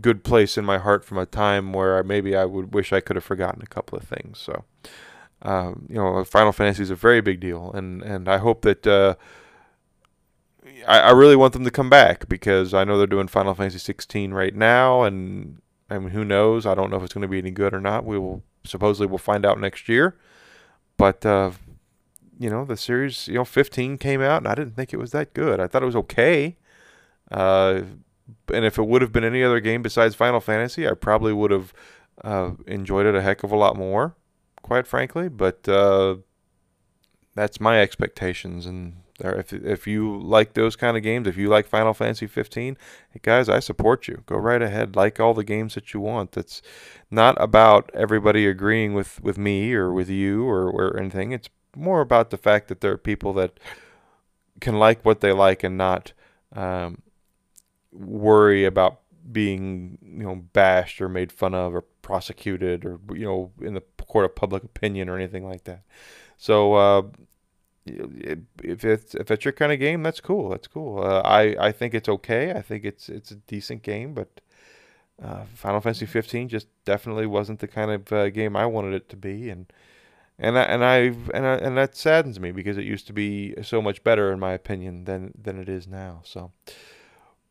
good 0.00 0.24
place 0.24 0.56
in 0.58 0.64
my 0.64 0.78
heart 0.78 1.04
from 1.04 1.18
a 1.18 1.26
time 1.26 1.72
where 1.72 2.02
maybe 2.02 2.34
I 2.36 2.44
would 2.44 2.74
wish 2.74 2.92
I 2.92 3.00
could 3.00 3.16
have 3.16 3.24
forgotten 3.24 3.62
a 3.62 3.66
couple 3.66 3.98
of 3.98 4.04
things. 4.04 4.38
So, 4.38 4.64
um, 5.42 5.86
you 5.88 5.96
know, 5.96 6.24
Final 6.24 6.52
Fantasy 6.52 6.82
is 6.82 6.90
a 6.90 6.96
very 6.96 7.20
big 7.20 7.40
deal, 7.40 7.70
and 7.72 8.02
and 8.02 8.28
I 8.28 8.38
hope 8.38 8.62
that 8.62 8.86
uh, 8.86 9.14
I, 10.86 11.00
I 11.00 11.10
really 11.10 11.36
want 11.36 11.52
them 11.52 11.64
to 11.64 11.70
come 11.70 11.90
back 11.90 12.28
because 12.28 12.74
I 12.74 12.84
know 12.84 12.96
they're 12.98 13.06
doing 13.06 13.28
Final 13.28 13.54
Fantasy 13.54 13.78
16 13.78 14.32
right 14.32 14.54
now, 14.54 15.02
and 15.02 15.60
I 15.90 15.98
mean, 15.98 16.10
who 16.10 16.24
knows? 16.24 16.66
I 16.66 16.74
don't 16.74 16.90
know 16.90 16.96
if 16.96 17.02
it's 17.02 17.14
going 17.14 17.22
to 17.22 17.28
be 17.28 17.38
any 17.38 17.50
good 17.50 17.74
or 17.74 17.80
not. 17.80 18.04
We 18.04 18.18
will 18.18 18.42
supposedly 18.64 19.06
we'll 19.06 19.18
find 19.18 19.44
out 19.44 19.60
next 19.60 19.88
year, 19.88 20.16
but. 20.96 21.24
Uh, 21.24 21.52
you 22.36 22.50
know 22.50 22.64
the 22.64 22.76
series 22.76 23.28
you 23.28 23.34
know 23.34 23.44
15 23.44 23.96
came 23.96 24.20
out 24.20 24.38
and 24.38 24.48
i 24.48 24.56
didn't 24.56 24.74
think 24.74 24.92
it 24.92 24.96
was 24.96 25.12
that 25.12 25.32
good 25.34 25.60
i 25.60 25.68
thought 25.68 25.84
it 25.84 25.86
was 25.86 25.94
okay 25.94 26.56
uh, 27.30 27.82
and 28.52 28.64
if 28.64 28.78
it 28.78 28.86
would 28.86 29.02
have 29.02 29.12
been 29.12 29.24
any 29.24 29.42
other 29.42 29.60
game 29.60 29.82
besides 29.82 30.14
Final 30.14 30.40
Fantasy, 30.40 30.88
I 30.88 30.94
probably 30.94 31.32
would 31.32 31.50
have 31.50 31.72
uh, 32.22 32.52
enjoyed 32.66 33.06
it 33.06 33.14
a 33.14 33.22
heck 33.22 33.42
of 33.42 33.52
a 33.52 33.56
lot 33.56 33.76
more, 33.76 34.14
quite 34.62 34.86
frankly. 34.86 35.28
But 35.28 35.68
uh, 35.68 36.16
that's 37.34 37.60
my 37.60 37.80
expectations, 37.80 38.66
and 38.66 38.96
if 39.20 39.52
if 39.52 39.86
you 39.86 40.20
like 40.20 40.54
those 40.54 40.76
kind 40.76 40.96
of 40.96 41.02
games, 41.02 41.28
if 41.28 41.36
you 41.36 41.48
like 41.48 41.66
Final 41.66 41.94
Fantasy 41.94 42.26
15, 42.26 42.76
hey 43.10 43.20
guys, 43.22 43.48
I 43.48 43.60
support 43.60 44.08
you. 44.08 44.22
Go 44.26 44.36
right 44.36 44.62
ahead, 44.62 44.96
like 44.96 45.20
all 45.20 45.34
the 45.34 45.44
games 45.44 45.74
that 45.74 45.94
you 45.94 46.00
want. 46.00 46.36
It's 46.36 46.62
not 47.10 47.40
about 47.40 47.90
everybody 47.94 48.46
agreeing 48.46 48.94
with 48.94 49.22
with 49.22 49.38
me 49.38 49.72
or 49.74 49.92
with 49.92 50.10
you 50.10 50.44
or 50.48 50.68
or 50.68 50.98
anything. 50.98 51.32
It's 51.32 51.48
more 51.76 52.00
about 52.00 52.30
the 52.30 52.36
fact 52.36 52.68
that 52.68 52.80
there 52.80 52.92
are 52.92 52.98
people 52.98 53.32
that 53.34 53.58
can 54.60 54.78
like 54.78 55.04
what 55.04 55.20
they 55.20 55.32
like 55.32 55.62
and 55.62 55.78
not. 55.78 56.12
Um, 56.52 57.02
worry 57.92 58.64
about 58.64 59.00
being 59.30 59.98
you 60.02 60.24
know 60.24 60.36
bashed 60.52 61.00
or 61.00 61.08
made 61.08 61.32
fun 61.32 61.54
of 61.54 61.74
or 61.74 61.82
prosecuted 62.02 62.84
or 62.84 63.00
you 63.12 63.24
know 63.24 63.52
in 63.60 63.74
the 63.74 63.82
court 64.06 64.24
of 64.24 64.34
public 64.34 64.62
opinion 64.62 65.08
or 65.08 65.16
anything 65.16 65.48
like 65.48 65.64
that. 65.64 65.82
So 66.36 66.74
uh, 66.74 67.02
if 67.86 68.84
it's 68.84 69.14
if 69.14 69.30
it's 69.30 69.44
your 69.44 69.52
kind 69.52 69.72
of 69.72 69.78
game, 69.78 70.02
that's 70.02 70.20
cool. 70.20 70.48
That's 70.48 70.66
cool. 70.66 71.02
Uh, 71.02 71.20
I 71.20 71.56
I 71.58 71.72
think 71.72 71.94
it's 71.94 72.08
okay. 72.08 72.52
I 72.52 72.62
think 72.62 72.84
it's 72.84 73.08
it's 73.08 73.30
a 73.30 73.36
decent 73.36 73.82
game, 73.82 74.14
but 74.14 74.40
uh, 75.22 75.44
Final 75.54 75.80
Fantasy 75.80 76.06
15 76.06 76.48
just 76.48 76.66
definitely 76.84 77.26
wasn't 77.26 77.60
the 77.60 77.68
kind 77.68 77.90
of 77.90 78.12
uh, 78.12 78.30
game 78.30 78.56
I 78.56 78.66
wanted 78.66 78.94
it 78.94 79.08
to 79.10 79.16
be, 79.16 79.50
and 79.50 79.66
and 80.38 80.58
I, 80.58 80.62
and 80.62 80.84
I 80.84 80.96
and 81.34 81.46
I, 81.46 81.54
and 81.56 81.76
that 81.76 81.96
saddens 81.96 82.40
me 82.40 82.50
because 82.50 82.76
it 82.76 82.84
used 82.84 83.06
to 83.06 83.12
be 83.12 83.54
so 83.62 83.80
much 83.80 84.02
better 84.02 84.32
in 84.32 84.40
my 84.40 84.52
opinion 84.52 85.04
than 85.04 85.32
than 85.40 85.60
it 85.60 85.68
is 85.68 85.86
now. 85.86 86.20
So. 86.24 86.52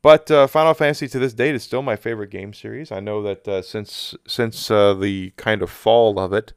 But 0.01 0.29
uh, 0.29 0.47
Final 0.47 0.73
Fantasy 0.73 1.07
to 1.07 1.17
this 1.17 1.33
date 1.33 1.55
is 1.55 1.63
still 1.63 1.81
my 1.81 1.95
favorite 1.95 2.29
game 2.29 2.51
series. 2.51 2.91
I 2.91 2.99
know 2.99 3.23
that 3.23 3.47
uh, 3.47 3.61
since 3.61 4.13
since 4.27 4.69
uh, 4.69 4.93
the 4.95 5.31
kind 5.37 5.61
of 5.61 5.69
fall 5.71 6.19
of 6.19 6.33
it, 6.33 6.51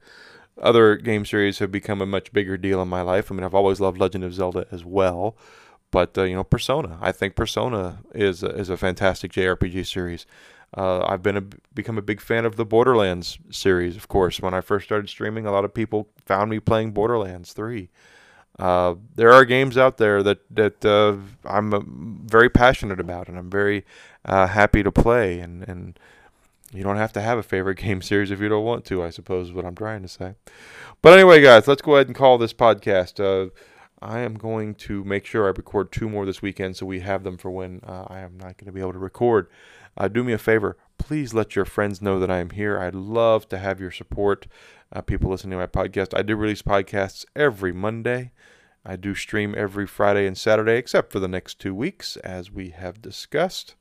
other 0.60 0.96
game 0.96 1.24
series 1.24 1.58
have 1.58 1.70
become 1.70 2.00
a 2.00 2.06
much 2.06 2.32
bigger 2.32 2.56
deal 2.56 2.80
in 2.82 2.88
my 2.88 3.02
life. 3.02 3.30
I 3.30 3.34
mean, 3.34 3.44
I've 3.44 3.54
always 3.54 3.80
loved 3.80 3.98
Legend 3.98 4.24
of 4.24 4.34
Zelda 4.34 4.66
as 4.70 4.84
well, 4.84 5.36
but 5.90 6.16
uh, 6.16 6.22
you 6.22 6.34
know, 6.34 6.44
Persona. 6.44 6.98
I 7.00 7.12
think 7.12 7.36
Persona 7.36 8.00
is 8.14 8.42
a, 8.42 8.48
is 8.48 8.70
a 8.70 8.76
fantastic 8.76 9.32
JRPG 9.32 9.86
series. 9.86 10.26
Uh, 10.76 11.04
I've 11.06 11.22
been 11.22 11.36
a, 11.36 11.44
become 11.74 11.96
a 11.96 12.02
big 12.02 12.20
fan 12.20 12.44
of 12.44 12.56
the 12.56 12.64
Borderlands 12.64 13.38
series. 13.50 13.96
Of 13.96 14.08
course, 14.08 14.40
when 14.40 14.54
I 14.54 14.60
first 14.60 14.86
started 14.86 15.08
streaming, 15.08 15.46
a 15.46 15.52
lot 15.52 15.64
of 15.64 15.72
people 15.72 16.08
found 16.24 16.50
me 16.50 16.60
playing 16.60 16.92
Borderlands 16.92 17.52
Three. 17.52 17.90
Uh, 18.58 18.94
there 19.14 19.32
are 19.32 19.44
games 19.44 19.76
out 19.76 19.98
there 19.98 20.22
that 20.22 20.38
that 20.50 20.84
uh, 20.84 21.16
I'm 21.44 21.74
uh, 21.74 21.80
very 21.86 22.48
passionate 22.48 23.00
about, 23.00 23.28
and 23.28 23.38
I'm 23.38 23.50
very 23.50 23.84
uh, 24.24 24.46
happy 24.46 24.82
to 24.82 24.90
play. 24.90 25.38
And 25.40 25.66
and 25.68 25.98
you 26.72 26.82
don't 26.82 26.96
have 26.96 27.12
to 27.14 27.20
have 27.20 27.38
a 27.38 27.42
favorite 27.42 27.78
game 27.82 28.02
series 28.02 28.30
if 28.30 28.40
you 28.40 28.48
don't 28.48 28.64
want 28.64 28.84
to. 28.86 29.02
I 29.02 29.10
suppose 29.10 29.48
is 29.48 29.52
what 29.52 29.64
I'm 29.64 29.74
trying 29.74 30.02
to 30.02 30.08
say. 30.08 30.34
But 31.02 31.14
anyway, 31.14 31.40
guys, 31.40 31.68
let's 31.68 31.82
go 31.82 31.96
ahead 31.96 32.06
and 32.06 32.16
call 32.16 32.38
this 32.38 32.52
podcast. 32.52 33.20
Uh, 33.20 33.50
I 34.00 34.20
am 34.20 34.34
going 34.34 34.74
to 34.74 35.04
make 35.04 35.24
sure 35.24 35.46
I 35.46 35.48
record 35.48 35.90
two 35.90 36.08
more 36.08 36.26
this 36.26 36.42
weekend, 36.42 36.76
so 36.76 36.86
we 36.86 37.00
have 37.00 37.24
them 37.24 37.38
for 37.38 37.50
when 37.50 37.80
uh, 37.86 38.04
I 38.08 38.20
am 38.20 38.36
not 38.36 38.58
going 38.58 38.66
to 38.66 38.72
be 38.72 38.80
able 38.80 38.92
to 38.92 38.98
record. 38.98 39.48
do 40.12 40.22
me 40.22 40.34
a 40.34 40.38
favor, 40.38 40.76
please 40.98 41.32
let 41.32 41.56
your 41.56 41.64
friends 41.64 42.02
know 42.02 42.20
that 42.20 42.30
I 42.30 42.38
am 42.38 42.50
here. 42.50 42.78
I'd 42.78 42.94
love 42.94 43.48
to 43.48 43.58
have 43.58 43.80
your 43.80 43.90
support. 43.90 44.46
people 45.06 45.30
listening 45.30 45.52
to 45.52 45.56
my 45.56 45.66
podcast. 45.66 46.16
I 46.16 46.22
do 46.22 46.36
release 46.36 46.62
podcasts 46.62 47.24
every 47.34 47.72
Monday. 47.72 48.32
I 48.84 48.96
do 48.96 49.14
stream 49.14 49.54
every 49.56 49.86
Friday 49.86 50.26
and 50.26 50.38
Saturday, 50.38 50.76
except 50.76 51.10
for 51.10 51.18
the 51.18 51.26
next 51.26 51.58
two 51.58 51.74
weeks, 51.74 52.16
as 52.18 52.52
we 52.52 52.70
have 52.70 53.02
discussed. 53.02 53.74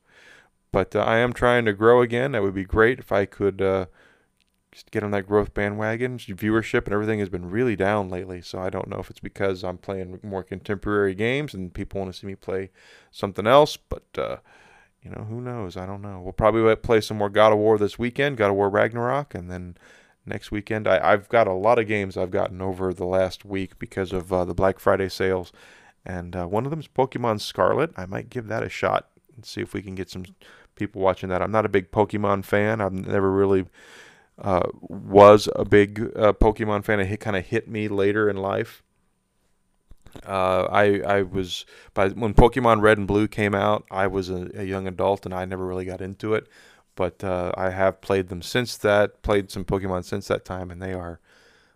But 0.76 0.94
uh, 0.94 1.00
I 1.00 1.20
am 1.20 1.32
trying 1.32 1.64
to 1.64 1.72
grow 1.72 2.02
again. 2.02 2.34
That 2.34 2.42
would 2.42 2.54
be 2.54 2.66
great 2.66 3.00
if 3.00 3.14
I 3.14 3.24
could 3.24 3.62
uh, 3.62 3.86
just 4.74 4.92
get 4.92 5.04
on 5.06 5.12
that 5.12 5.26
growth 5.26 5.54
bandwagon. 5.54 6.18
Viewership 6.18 6.84
and 6.84 6.94
everything 6.94 7.20
has 7.20 7.30
been 7.30 7.50
really 7.50 7.78
down 7.78 8.10
lately, 8.10 8.42
so 8.42 8.60
I 8.60 8.70
don't 8.70 8.90
know 8.90 9.00
if 9.00 9.10
it's 9.10 9.22
because 9.22 9.64
I'm 9.64 9.78
playing 9.78 10.20
more 10.22 10.44
contemporary 10.44 11.16
games 11.16 11.54
and 11.54 11.74
people 11.74 12.02
want 12.02 12.14
to 12.14 12.20
see 12.20 12.28
me 12.28 12.36
play 12.36 12.72
something 13.10 13.48
else. 13.48 13.78
But 13.78 14.04
uh, 14.18 14.38
you 15.02 15.12
know, 15.12 15.24
who 15.30 15.40
knows? 15.40 15.78
I 15.78 15.86
don't 15.86 16.02
know. 16.02 16.20
We'll 16.20 16.34
probably 16.34 16.76
play 16.76 17.00
some 17.00 17.16
more 17.16 17.30
God 17.30 17.54
of 17.54 17.58
War 17.58 17.78
this 17.78 17.98
weekend, 17.98 18.36
God 18.36 18.50
of 18.50 18.58
War 18.58 18.70
Ragnarok, 18.70 19.34
and 19.34 19.50
then 19.50 19.78
next 20.26 20.52
weekend. 20.52 20.90
I, 20.90 21.12
have 21.12 21.30
got 21.30 21.48
a 21.48 21.54
lot 21.54 21.80
of 21.80 21.88
games 21.88 22.18
I've 22.18 22.32
gotten 22.32 22.62
over 22.62 22.94
the 22.94 23.06
last 23.06 23.46
week 23.46 23.80
because 23.80 24.12
of 24.12 24.34
uh, 24.34 24.44
the 24.44 24.54
Black 24.54 24.80
Friday 24.80 25.08
sales, 25.08 25.54
and 26.06 26.36
uh, 26.36 26.48
one 26.48 26.66
of 26.66 26.70
them 26.70 26.82
is 26.82 26.90
Pokemon 26.90 27.40
Scarlet. 27.40 27.94
I 27.96 28.06
might 28.08 28.30
give 28.30 28.48
that 28.48 28.62
a 28.62 28.68
shot 28.68 29.08
and 29.38 29.46
see 29.46 29.62
if 29.62 29.74
we 29.74 29.82
can 29.82 29.96
get 29.96 30.10
some 30.10 30.26
people 30.76 31.02
watching 31.02 31.30
that. 31.30 31.42
I'm 31.42 31.52
not 31.52 31.66
a 31.66 31.70
big 31.70 31.92
Pokemon 31.92 32.46
fan. 32.46 32.82
I've 32.82 32.94
never 32.94 33.32
really 33.32 33.66
uh, 34.40 34.68
was 34.82 35.50
a 35.56 35.66
big 35.66 36.12
uh, 36.16 36.34
Pokemon 36.34 36.84
fan. 36.84 37.00
It 37.00 37.20
kind 37.20 37.38
of 37.38 37.46
hit 37.46 37.68
me 37.68 37.88
later 37.88 38.30
in 38.30 38.38
life. 38.38 38.84
Uh, 40.26 40.68
I 40.72 41.02
I 41.02 41.22
was 41.24 41.66
by 41.94 42.10
when 42.10 42.34
Pokemon 42.34 42.82
Red 42.82 42.98
and 42.98 43.08
Blue 43.08 43.28
came 43.28 43.54
out, 43.54 43.86
I 43.92 44.08
was 44.08 44.30
a, 44.30 44.50
a 44.56 44.64
young 44.64 44.88
adult 44.88 45.26
and 45.26 45.34
I 45.34 45.44
never 45.44 45.66
really 45.66 45.84
got 45.84 46.00
into 46.00 46.34
it 46.34 46.48
but 46.96 47.24
uh, 47.24 47.52
I 47.56 47.70
have 47.70 48.02
played 48.02 48.30
them 48.30 48.42
since 48.42 48.78
that. 48.78 49.22
Played 49.22 49.52
some 49.52 49.66
Pokemon 49.66 50.06
since 50.06 50.28
that 50.28 50.46
time, 50.46 50.72
and 50.72 50.82
they 50.82 50.94
are 50.94 51.20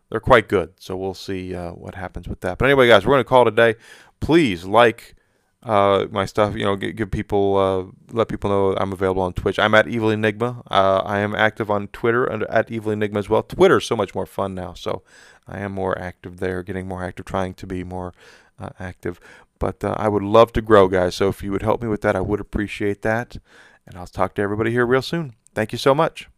they're 0.10 0.20
quite 0.20 0.48
good. 0.48 0.74
So 0.80 0.98
we'll 0.98 1.14
see 1.14 1.54
uh, 1.54 1.72
what 1.72 1.96
happens 1.96 2.28
with 2.28 2.42
that. 2.42 2.58
But 2.58 2.66
anyway, 2.66 2.88
guys, 2.88 3.06
we're 3.06 3.14
going 3.14 3.24
to 3.24 3.30
call 3.30 3.46
today. 3.46 3.76
Please 4.20 4.66
like 4.66 5.16
uh, 5.63 6.08
my 6.12 6.26
stuff. 6.26 6.56
You 6.56 6.65
know, 6.65 6.76
give, 6.76 6.95
give 6.95 7.12
people, 7.12 7.58
uh, 7.58 8.13
let 8.13 8.28
people 8.28 8.50
know 8.50 8.76
I'm 8.78 8.93
available 8.93 9.22
on 9.22 9.34
Twitch. 9.34 9.60
I'm 9.60 9.76
at 9.76 9.88
Evil 9.88 10.10
Enygma. 10.10 10.63
Uh, 10.69 11.02
I 11.06 11.19
am 11.19 11.36
active 11.36 11.69
on 11.69 11.88
Twitter 11.89 12.32
under 12.32 12.50
at 12.50 12.72
Evil 12.72 12.93
Enygma 12.93 13.17
as 13.17 13.30
well. 13.30 13.43
Twitter 13.43 13.78
is 13.78 13.86
so 13.86 13.95
much 13.95 14.15
more 14.15 14.26
fun 14.26 14.56
now, 14.56 14.74
so 14.74 15.04
I 15.48 15.60
am 15.60 15.72
more 15.72 15.98
active 15.98 16.39
there, 16.39 16.63
getting 16.63 16.88
more 16.88 17.04
active, 17.04 17.26
trying 17.26 17.54
to 17.56 17.67
be 17.67 17.84
more 17.84 18.13
uh, 18.60 18.69
active. 18.80 19.19
But 19.60 19.84
uh, 19.84 19.95
I 19.98 20.08
would 20.08 20.24
love 20.24 20.54
to 20.54 20.62
grow, 20.62 20.88
guys. 20.88 21.15
So 21.15 21.28
if 21.28 21.43
you 21.43 21.52
would 21.52 21.63
help 21.63 21.82
me 21.82 21.89
with 21.89 22.02
that, 22.02 22.15
I 22.15 22.22
would 22.22 22.39
appreciate 22.39 23.02
that. 23.02 23.38
And 23.86 23.98
I'll 23.98 24.08
talk 24.08 24.36
to 24.36 24.41
everybody 24.41 24.72
here 24.72 24.86
real 24.86 25.02
soon. 25.02 25.36
Thank 25.54 25.72
you 25.72 25.78
so 25.78 25.93
much. 25.93 26.30